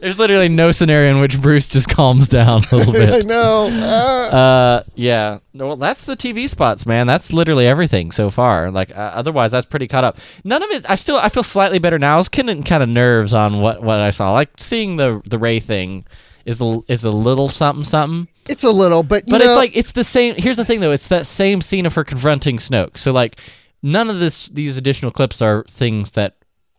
There's 0.00 0.18
literally 0.18 0.48
no 0.48 0.72
scenario 0.72 1.10
in 1.12 1.20
which 1.20 1.40
Bruce 1.40 1.66
just 1.66 1.88
calms 1.88 2.28
down 2.28 2.62
a 2.72 2.76
little 2.76 2.92
bit. 3.04 3.24
I 3.24 3.28
know. 3.28 3.66
Uh, 3.68 4.36
Uh, 4.36 4.82
yeah. 4.94 5.38
No, 5.54 5.68
Well, 5.68 5.76
that's 5.76 6.04
the 6.04 6.16
TV 6.16 6.48
spots, 6.48 6.86
man. 6.86 7.06
That's 7.06 7.32
literally 7.32 7.66
everything 7.66 8.10
so 8.12 8.30
far. 8.30 8.70
Like, 8.70 8.90
uh, 8.90 9.12
otherwise, 9.14 9.52
that's 9.52 9.66
pretty 9.66 9.88
caught 9.88 10.04
up. 10.04 10.18
None 10.44 10.62
of 10.62 10.70
it. 10.70 10.88
I 10.88 10.94
still, 10.96 11.16
I 11.16 11.28
feel 11.28 11.42
slightly 11.42 11.78
better 11.78 11.98
now. 11.98 12.14
I 12.14 12.16
was 12.16 12.28
getting 12.28 12.62
kind 12.62 12.82
of 12.82 12.88
nerves 12.88 13.32
on 13.34 13.60
what 13.60 13.82
what 13.82 13.98
I 14.00 14.10
saw. 14.10 14.32
Like 14.32 14.50
seeing 14.58 14.96
the 14.96 15.20
the 15.28 15.38
Rey 15.38 15.60
thing 15.60 16.04
is 16.44 16.60
a, 16.60 16.80
is 16.88 17.04
a 17.04 17.10
little 17.10 17.48
something 17.48 17.84
something. 17.84 18.28
it's 18.48 18.62
a 18.64 18.70
little, 18.70 19.02
but 19.02 19.24
you 19.26 19.32
But 19.32 19.38
know, 19.38 19.46
it's 19.46 19.56
like 19.56 19.72
it's 19.76 19.92
the 19.92 20.04
same. 20.04 20.34
Here's 20.36 20.56
the 20.56 20.64
thing, 20.64 20.80
though. 20.80 20.92
It's 20.92 21.08
that 21.08 21.26
same 21.26 21.60
scene 21.60 21.86
of 21.86 21.94
her 21.94 22.04
confronting 22.04 22.58
Snoke. 22.58 22.96
So 22.98 23.12
like, 23.12 23.40
none 23.82 24.08
of 24.10 24.20
this 24.20 24.46
these 24.48 24.76
additional 24.76 25.10
clips 25.10 25.42
are 25.42 25.64
things 25.68 26.12
that 26.12 26.35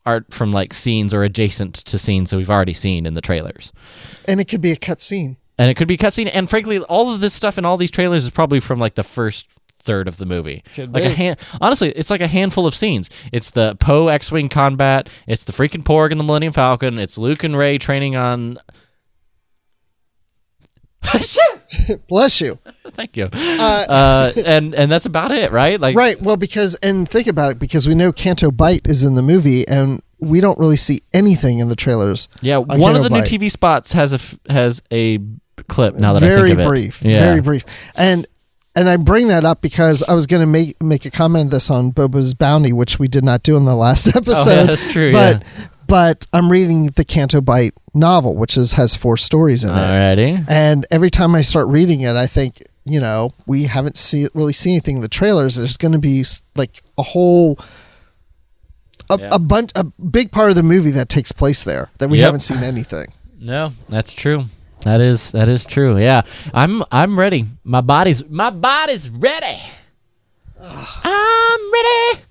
are 0.08 0.26
from 0.32 0.52
like 0.52 0.74
scenes 0.74 1.14
or 1.14 1.24
adjacent 1.24 1.76
to 1.76 1.98
scenes 2.00 2.30
that 2.32 2.38
we've 2.38 2.50
already 2.50 2.74
seen 2.74 3.06
in 3.06 3.14
the 3.14 3.22
trailers. 3.22 3.72
and 4.28 4.40
it 4.40 4.46
could 4.46 4.62
be 4.62 4.72
a 4.72 4.78
cutscene. 4.78 5.36
And 5.60 5.70
it 5.70 5.76
could 5.76 5.88
be 5.88 5.98
cutscene. 5.98 6.30
And 6.34 6.50
frankly, 6.50 6.80
all 6.80 7.12
of 7.14 7.20
this 7.20 7.34
stuff 7.34 7.58
in 7.58 7.66
all 7.66 7.78
these 7.78 7.92
trailers 7.92 8.24
is 8.24 8.30
probably 8.30 8.60
from 8.60 8.80
like 8.80 8.96
the 8.96 9.04
first 9.04 9.48
third 9.80 10.08
of 10.08 10.18
the 10.18 10.26
movie. 10.26 10.64
Could 10.76 10.94
like 10.94 11.04
a 11.04 11.10
be. 11.10 11.16
hand. 11.16 11.40
Honestly, 11.62 11.90
it's 11.92 12.10
like 12.10 12.22
a 12.22 12.28
handful 12.28 12.66
of 12.68 12.76
scenes. 12.76 13.10
It's 13.32 13.50
the 13.52 13.76
Poe 13.76 14.08
X-wing 14.08 14.50
combat. 14.50 15.10
It's 15.28 15.44
the 15.44 15.54
freaking 15.54 15.84
Porg 15.84 16.12
and 16.12 16.20
the 16.20 16.24
Millennium 16.24 16.54
Falcon. 16.54 17.00
It's 17.00 17.18
Luke 17.18 17.44
and 17.44 17.58
Rey 17.58 17.78
training 17.78 18.16
on. 18.16 18.58
Bless 22.08 22.42
you. 22.42 22.60
Thank 22.92 23.18
you. 23.18 23.30
Uh, 23.34 24.32
and 24.46 24.74
and 24.76 24.92
that's 24.92 25.06
about 25.06 25.32
it, 25.32 25.52
right? 25.52 25.80
Like 25.80 25.96
Right. 25.96 26.22
Well, 26.22 26.38
because 26.38 26.76
and 26.76 27.08
think 27.08 27.28
about 27.28 27.52
it, 27.52 27.60
because 27.60 27.88
we 27.88 27.96
know 27.96 28.12
Canto 28.12 28.52
Bight 28.52 28.82
is 28.86 29.04
in 29.04 29.16
the 29.16 29.22
movie, 29.22 29.68
and 29.68 30.02
we 30.20 30.42
don't 30.42 30.58
really 30.60 30.78
see 30.78 31.02
anything 31.14 31.60
in 31.60 31.70
the 31.70 31.76
trailers. 31.76 32.28
Yeah, 32.42 32.58
on 32.58 32.80
one 32.80 32.96
of 32.96 33.04
Canto 33.04 33.10
the 33.10 33.10
new 33.10 33.22
TV 33.22 33.52
spots 33.52 33.94
has 33.94 34.14
a 34.14 34.16
f- 34.16 34.40
has 34.50 34.82
a 34.92 35.20
clip. 35.68 35.96
Now 35.96 36.14
that 36.14 36.24
I 36.24 36.28
very 36.28 36.50
think 36.50 36.60
of 36.60 36.66
it, 36.66 36.68
brief, 36.68 37.02
yeah. 37.04 37.20
very 37.20 37.42
brief, 37.42 37.66
and 37.96 38.28
and 38.76 38.88
I 38.88 38.98
bring 38.98 39.28
that 39.30 39.44
up 39.44 39.62
because 39.62 40.04
I 40.04 40.14
was 40.14 40.28
going 40.28 40.42
to 40.42 40.48
make 40.48 40.82
make 40.82 41.06
a 41.06 41.12
comment 41.12 41.46
on 41.46 41.50
this 41.50 41.70
on 41.70 41.92
Boba's 41.92 42.34
Bounty, 42.34 42.72
which 42.72 43.00
we 43.00 43.08
did 43.08 43.24
not 43.24 43.44
do 43.44 43.58
in 43.58 43.66
the 43.66 43.76
last 43.76 44.08
episode. 44.16 44.52
Oh, 44.52 44.56
yeah, 44.56 44.64
that's 44.64 44.92
true, 44.92 45.12
But 45.12 45.42
yeah. 45.42 45.68
But 45.88 46.28
I'm 46.34 46.52
reading 46.52 46.88
the 46.88 47.06
Canto 47.06 47.40
Bight 47.42 47.74
novel, 47.94 48.36
which 48.36 48.58
is 48.58 48.74
has 48.74 48.96
four 48.96 49.18
stories 49.18 49.64
in 49.64 49.70
it. 49.72 49.74
Alrighty. 49.74 50.46
And 50.48 50.86
every 50.92 51.10
time 51.10 51.34
I 51.34 51.42
start 51.42 51.68
reading 51.68 52.02
it, 52.02 52.16
I 52.16 52.28
think, 52.28 52.62
you 52.86 53.00
know, 53.00 53.30
we 53.46 53.64
haven't 53.64 53.98
see, 53.98 54.28
really 54.34 54.54
seen 54.54 54.74
anything 54.74 54.98
in 54.98 55.02
the 55.02 55.08
trailers. 55.08 55.56
There's 55.56 55.78
going 55.78 55.94
to 55.94 55.98
be 56.00 56.24
like 56.56 56.84
a 56.98 57.04
whole, 57.04 57.58
a, 59.10 59.18
Yeah. 59.20 59.30
a 59.32 59.40
bunch, 59.40 59.72
a 59.76 59.86
big 59.86 60.32
part 60.32 60.50
of 60.50 60.56
the 60.58 60.64
movie 60.64 60.92
that 60.92 61.08
takes 61.10 61.32
place 61.32 61.64
there 61.64 61.90
that 62.00 62.10
we 62.10 62.18
Yep. 62.20 62.26
haven't 62.26 62.40
seen 62.42 62.64
anything. 62.64 63.08
No, 63.40 63.72
that's 63.88 64.14
true. 64.14 64.46
That 64.82 65.00
is 65.02 65.32
that 65.32 65.50
is 65.50 65.66
true. 65.66 65.98
Yeah, 65.98 66.22
I'm 66.54 66.84
I'm 66.92 67.18
ready. 67.20 67.46
My 67.64 67.82
body's 67.82 68.24
my 68.30 68.50
body's 68.52 69.10
ready. 69.10 69.58
I'm 70.62 71.72
ready. 71.74 72.24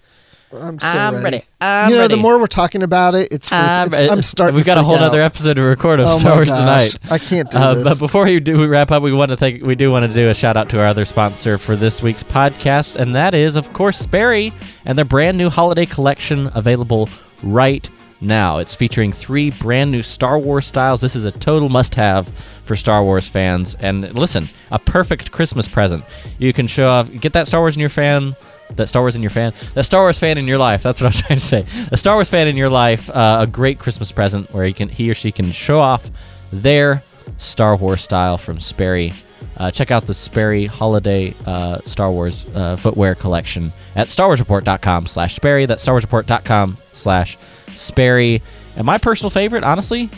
I'm 0.52 0.78
so 0.78 0.86
I'm 0.86 1.14
ready. 1.14 1.24
ready. 1.24 1.44
I'm 1.60 1.90
you 1.90 1.96
know, 1.96 2.02
ready. 2.02 2.14
the 2.14 2.20
more 2.20 2.38
we're 2.38 2.46
talking 2.46 2.82
about 2.82 3.14
it, 3.14 3.32
it's, 3.32 3.48
freak, 3.48 3.60
I'm, 3.60 3.86
it's 3.88 4.02
I'm 4.04 4.22
starting. 4.22 4.54
We've 4.54 4.64
to 4.64 4.66
got 4.66 4.78
a 4.78 4.82
whole 4.82 4.94
out. 4.96 5.02
other 5.02 5.20
episode 5.20 5.54
to 5.54 5.62
record 5.62 5.98
of 6.00 6.06
Oh 6.08 6.18
Star 6.18 6.34
Wars 6.36 6.48
tonight. 6.48 6.98
I 7.10 7.18
can't 7.18 7.50
do 7.50 7.58
Uh, 7.58 7.74
this. 7.74 7.84
but 7.84 7.98
before 7.98 8.24
we 8.24 8.38
do 8.40 8.56
we 8.58 8.66
wrap 8.66 8.90
up, 8.92 9.02
we 9.02 9.12
want 9.12 9.30
to 9.32 9.36
thank 9.36 9.62
we 9.62 9.74
do 9.74 9.90
want 9.90 10.08
to 10.08 10.14
do 10.14 10.28
a 10.30 10.34
shout 10.34 10.56
out 10.56 10.68
to 10.70 10.78
our 10.78 10.86
other 10.86 11.04
sponsor 11.04 11.58
for 11.58 11.74
this 11.76 12.00
week's 12.02 12.22
podcast, 12.22 12.96
and 12.96 13.14
that 13.14 13.34
is 13.34 13.56
of 13.56 13.72
course 13.72 13.98
Sperry 13.98 14.52
and 14.84 14.96
their 14.96 15.04
brand 15.04 15.36
new 15.36 15.50
holiday 15.50 15.84
collection 15.86 16.48
available 16.54 17.08
right 17.42 17.88
now. 18.20 18.58
It's 18.58 18.74
featuring 18.74 19.12
three 19.12 19.50
brand 19.50 19.90
new 19.90 20.02
Star 20.02 20.38
Wars 20.38 20.66
styles. 20.66 21.00
This 21.00 21.16
is 21.16 21.24
a 21.24 21.32
total 21.32 21.68
must-have 21.68 22.28
for 22.64 22.74
Star 22.76 23.04
Wars 23.04 23.28
fans. 23.28 23.76
And 23.80 24.12
listen, 24.14 24.48
a 24.70 24.78
perfect 24.78 25.30
Christmas 25.32 25.68
present. 25.68 26.02
You 26.38 26.52
can 26.52 26.66
show 26.66 26.86
off, 26.88 27.10
get 27.12 27.32
that 27.34 27.46
Star 27.46 27.60
Wars 27.60 27.74
in 27.76 27.80
your 27.80 27.90
fan. 27.90 28.34
That 28.74 28.88
Star 28.88 29.02
Wars 29.02 29.16
in 29.16 29.22
your 29.22 29.30
fan, 29.30 29.52
that 29.74 29.84
Star 29.84 30.02
Wars 30.02 30.18
fan 30.18 30.38
in 30.38 30.46
your 30.46 30.58
life. 30.58 30.82
That's 30.82 31.00
what 31.00 31.14
I'm 31.14 31.20
trying 31.22 31.38
to 31.38 31.44
say. 31.44 31.64
A 31.92 31.96
Star 31.96 32.14
Wars 32.16 32.28
fan 32.28 32.48
in 32.48 32.56
your 32.56 32.68
life, 32.68 33.08
uh, 33.10 33.38
a 33.40 33.46
great 33.46 33.78
Christmas 33.78 34.12
present 34.12 34.52
where 34.52 34.64
he 34.64 34.72
can, 34.72 34.88
he 34.88 35.08
or 35.08 35.14
she 35.14 35.32
can 35.32 35.50
show 35.50 35.80
off 35.80 36.10
their 36.50 37.02
Star 37.38 37.76
Wars 37.76 38.02
style 38.02 38.36
from 38.36 38.60
Sperry. 38.60 39.12
Uh, 39.56 39.70
check 39.70 39.90
out 39.90 40.06
the 40.06 40.14
Sperry 40.14 40.66
Holiday 40.66 41.34
uh, 41.46 41.78
Star 41.86 42.10
Wars 42.10 42.44
uh, 42.54 42.76
footwear 42.76 43.14
collection 43.14 43.72
at 43.94 44.08
StarWarsReport.com 44.08 45.06
slash 45.06 45.36
Sperry. 45.36 45.64
That's 45.64 45.84
StarWarsReport.com 45.86 46.76
slash 46.92 47.38
Sperry. 47.68 48.42
And 48.76 48.84
my 48.84 48.98
personal 48.98 49.30
favorite, 49.30 49.64
honestly, 49.64 50.10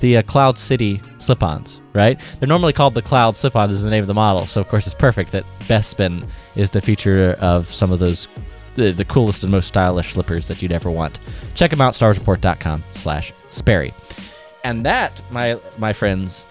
the 0.00 0.18
uh, 0.18 0.22
Cloud 0.22 0.58
City 0.58 1.00
slip-ons, 1.18 1.80
right? 1.94 2.20
They're 2.38 2.48
normally 2.48 2.74
called 2.74 2.92
the 2.94 3.02
Cloud 3.02 3.36
slip-ons 3.36 3.72
is 3.72 3.82
the 3.82 3.90
name 3.90 4.02
of 4.02 4.08
the 4.08 4.14
model. 4.14 4.44
So, 4.46 4.60
of 4.60 4.68
course, 4.68 4.86
it's 4.86 4.94
perfect 4.94 5.32
that 5.32 5.44
Bespin 5.60 6.28
is 6.56 6.70
the 6.70 6.80
feature 6.80 7.36
of 7.40 7.72
some 7.72 7.92
of 7.92 7.98
those 7.98 8.28
the, 8.74 8.90
the 8.90 9.04
coolest 9.04 9.42
and 9.42 9.52
most 9.52 9.68
stylish 9.68 10.12
slippers 10.12 10.48
that 10.48 10.62
you'd 10.62 10.72
ever 10.72 10.90
want. 10.90 11.20
Check 11.54 11.70
them 11.70 11.80
out, 11.80 11.92
StarWarsReport.com 11.94 12.82
slash 12.92 13.32
Sperry. 13.50 13.92
And 14.64 14.86
that, 14.86 15.20
my 15.30 15.58
my 15.78 15.92
friends, 15.92 16.46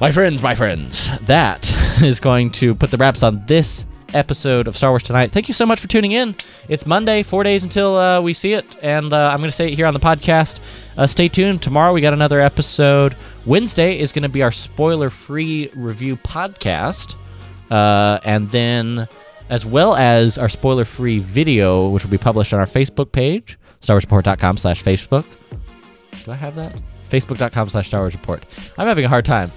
my 0.00 0.10
friends, 0.10 0.42
my 0.42 0.54
friends, 0.54 1.18
that 1.20 1.70
is 2.02 2.20
going 2.20 2.50
to 2.52 2.74
put 2.74 2.90
the 2.90 2.96
wraps 2.96 3.22
on 3.22 3.44
this 3.46 3.84
episode 4.14 4.68
of 4.68 4.76
Star 4.76 4.90
Wars 4.90 5.02
Tonight. 5.02 5.32
Thank 5.32 5.48
you 5.48 5.54
so 5.54 5.66
much 5.66 5.80
for 5.80 5.88
tuning 5.88 6.12
in. 6.12 6.34
It's 6.68 6.86
Monday, 6.86 7.22
four 7.22 7.42
days 7.42 7.62
until 7.64 7.96
uh, 7.96 8.20
we 8.20 8.32
see 8.32 8.54
it, 8.54 8.76
and 8.82 9.12
uh, 9.12 9.30
I'm 9.30 9.38
going 9.38 9.50
to 9.50 9.56
say 9.56 9.68
it 9.68 9.74
here 9.74 9.86
on 9.86 9.94
the 9.94 10.00
podcast. 10.00 10.60
Uh, 10.96 11.06
stay 11.06 11.28
tuned. 11.28 11.62
Tomorrow 11.62 11.92
we 11.92 12.00
got 12.00 12.12
another 12.12 12.40
episode. 12.40 13.16
Wednesday 13.46 13.98
is 13.98 14.12
going 14.12 14.22
to 14.22 14.28
be 14.28 14.42
our 14.42 14.50
spoiler-free 14.52 15.72
review 15.74 16.16
podcast, 16.16 17.16
uh, 17.70 18.18
and 18.24 18.50
then 18.50 19.08
as 19.50 19.64
well 19.64 19.96
as 19.96 20.36
our 20.38 20.48
spoiler-free 20.48 21.20
video, 21.20 21.88
which 21.88 22.04
will 22.04 22.10
be 22.10 22.18
published 22.18 22.52
on 22.52 22.60
our 22.60 22.66
Facebook 22.66 23.12
page, 23.12 23.58
StarWarsReport.com 23.80 24.56
slash 24.58 24.82
Facebook. 24.82 25.26
Do 26.24 26.32
I 26.32 26.34
have 26.34 26.54
that? 26.56 26.76
Facebook.com 27.08 27.68
slash 27.70 27.86
Star 27.86 28.00
Wars 28.00 28.14
Report. 28.14 28.44
I'm 28.76 28.86
having 28.86 29.04
a 29.04 29.08
hard 29.08 29.24
time. 29.24 29.50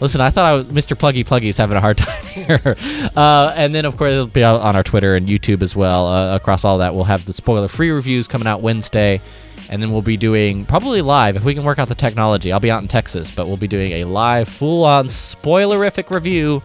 Listen, 0.00 0.20
I 0.20 0.30
thought 0.30 0.44
I 0.44 0.52
was 0.54 0.64
Mr. 0.66 0.96
Pluggy 0.96 1.24
Pluggy 1.24 1.44
is 1.44 1.56
having 1.56 1.76
a 1.76 1.80
hard 1.80 1.98
time 1.98 2.24
here. 2.26 2.76
Uh, 3.14 3.54
and 3.56 3.74
then, 3.74 3.84
of 3.84 3.96
course, 3.96 4.12
it'll 4.12 4.26
be 4.26 4.42
on 4.42 4.74
our 4.74 4.82
Twitter 4.82 5.14
and 5.14 5.28
YouTube 5.28 5.62
as 5.62 5.76
well. 5.76 6.06
Uh, 6.08 6.34
across 6.34 6.64
all 6.64 6.78
that, 6.78 6.94
we'll 6.94 7.04
have 7.04 7.24
the 7.24 7.32
spoiler 7.32 7.68
free 7.68 7.90
reviews 7.90 8.26
coming 8.26 8.48
out 8.48 8.60
Wednesday. 8.60 9.20
And 9.68 9.82
then 9.82 9.90
we'll 9.90 10.02
be 10.02 10.16
doing 10.16 10.64
probably 10.64 11.02
live 11.02 11.34
if 11.34 11.44
we 11.44 11.54
can 11.54 11.64
work 11.64 11.78
out 11.78 11.88
the 11.88 11.94
technology. 11.94 12.52
I'll 12.52 12.60
be 12.60 12.70
out 12.70 12.82
in 12.82 12.88
Texas, 12.88 13.32
but 13.32 13.48
we'll 13.48 13.56
be 13.56 13.66
doing 13.66 13.92
a 13.92 14.04
live, 14.04 14.48
full 14.48 14.84
on 14.84 15.06
spoilerific 15.06 16.10
review 16.10 16.62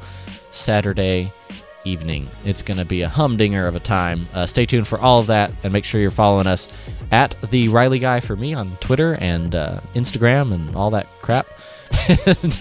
Saturday 0.51 1.31
evening. 1.85 2.29
It's 2.45 2.61
going 2.61 2.77
to 2.77 2.85
be 2.85 3.01
a 3.01 3.09
humdinger 3.09 3.67
of 3.67 3.75
a 3.75 3.79
time. 3.79 4.27
Uh, 4.33 4.45
stay 4.45 4.65
tuned 4.65 4.87
for 4.87 4.99
all 4.99 5.19
of 5.19 5.27
that, 5.27 5.51
and 5.63 5.73
make 5.73 5.83
sure 5.85 5.99
you're 5.99 6.11
following 6.11 6.47
us 6.47 6.67
at 7.11 7.35
the 7.49 7.69
Riley 7.69 7.99
Guy 7.99 8.19
for 8.19 8.35
me 8.35 8.53
on 8.53 8.75
Twitter 8.77 9.17
and 9.19 9.55
uh, 9.55 9.79
Instagram 9.95 10.53
and 10.53 10.75
all 10.75 10.91
that 10.91 11.07
crap. 11.21 11.47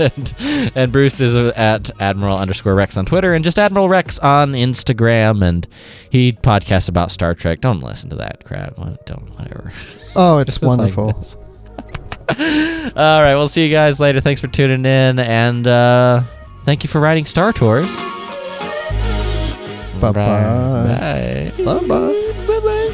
and, 0.00 0.34
and 0.74 0.92
Bruce 0.92 1.20
is 1.20 1.36
at 1.36 1.90
Admiral 2.00 2.36
underscore 2.36 2.74
Rex 2.74 2.96
on 2.96 3.06
Twitter 3.06 3.32
and 3.34 3.44
just 3.44 3.58
Admiral 3.58 3.88
Rex 3.88 4.18
on 4.18 4.52
Instagram. 4.52 5.46
And 5.46 5.68
he 6.10 6.32
podcasts 6.32 6.88
about 6.88 7.10
Star 7.10 7.34
Trek. 7.34 7.60
Don't 7.60 7.80
listen 7.80 8.10
to 8.10 8.16
that 8.16 8.44
crap. 8.44 8.74
Don't, 9.06 9.30
whatever. 9.38 9.72
Oh, 10.16 10.38
it's 10.38 10.60
like 10.62 10.78
wonderful. 10.78 11.12
this. 11.12 11.36
All 12.96 13.22
right, 13.22 13.34
we'll 13.34 13.48
see 13.48 13.64
you 13.64 13.72
guys 13.72 13.98
later. 14.00 14.20
Thanks 14.20 14.40
for 14.40 14.46
tuning 14.46 14.84
in, 14.84 15.18
and 15.18 15.66
uh, 15.66 16.22
thank 16.70 16.84
you 16.84 16.88
for 16.88 17.00
riding 17.00 17.24
Star 17.24 17.52
Tours. 17.52 17.88
Bye-bye. 20.00 20.12
Bye. 20.12 21.52
Bye 21.58 21.80
bye. 21.80 22.32
Bye-bye. 22.46 22.90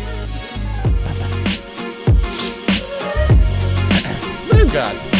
Oh, 4.50 4.70
God. 4.72 5.15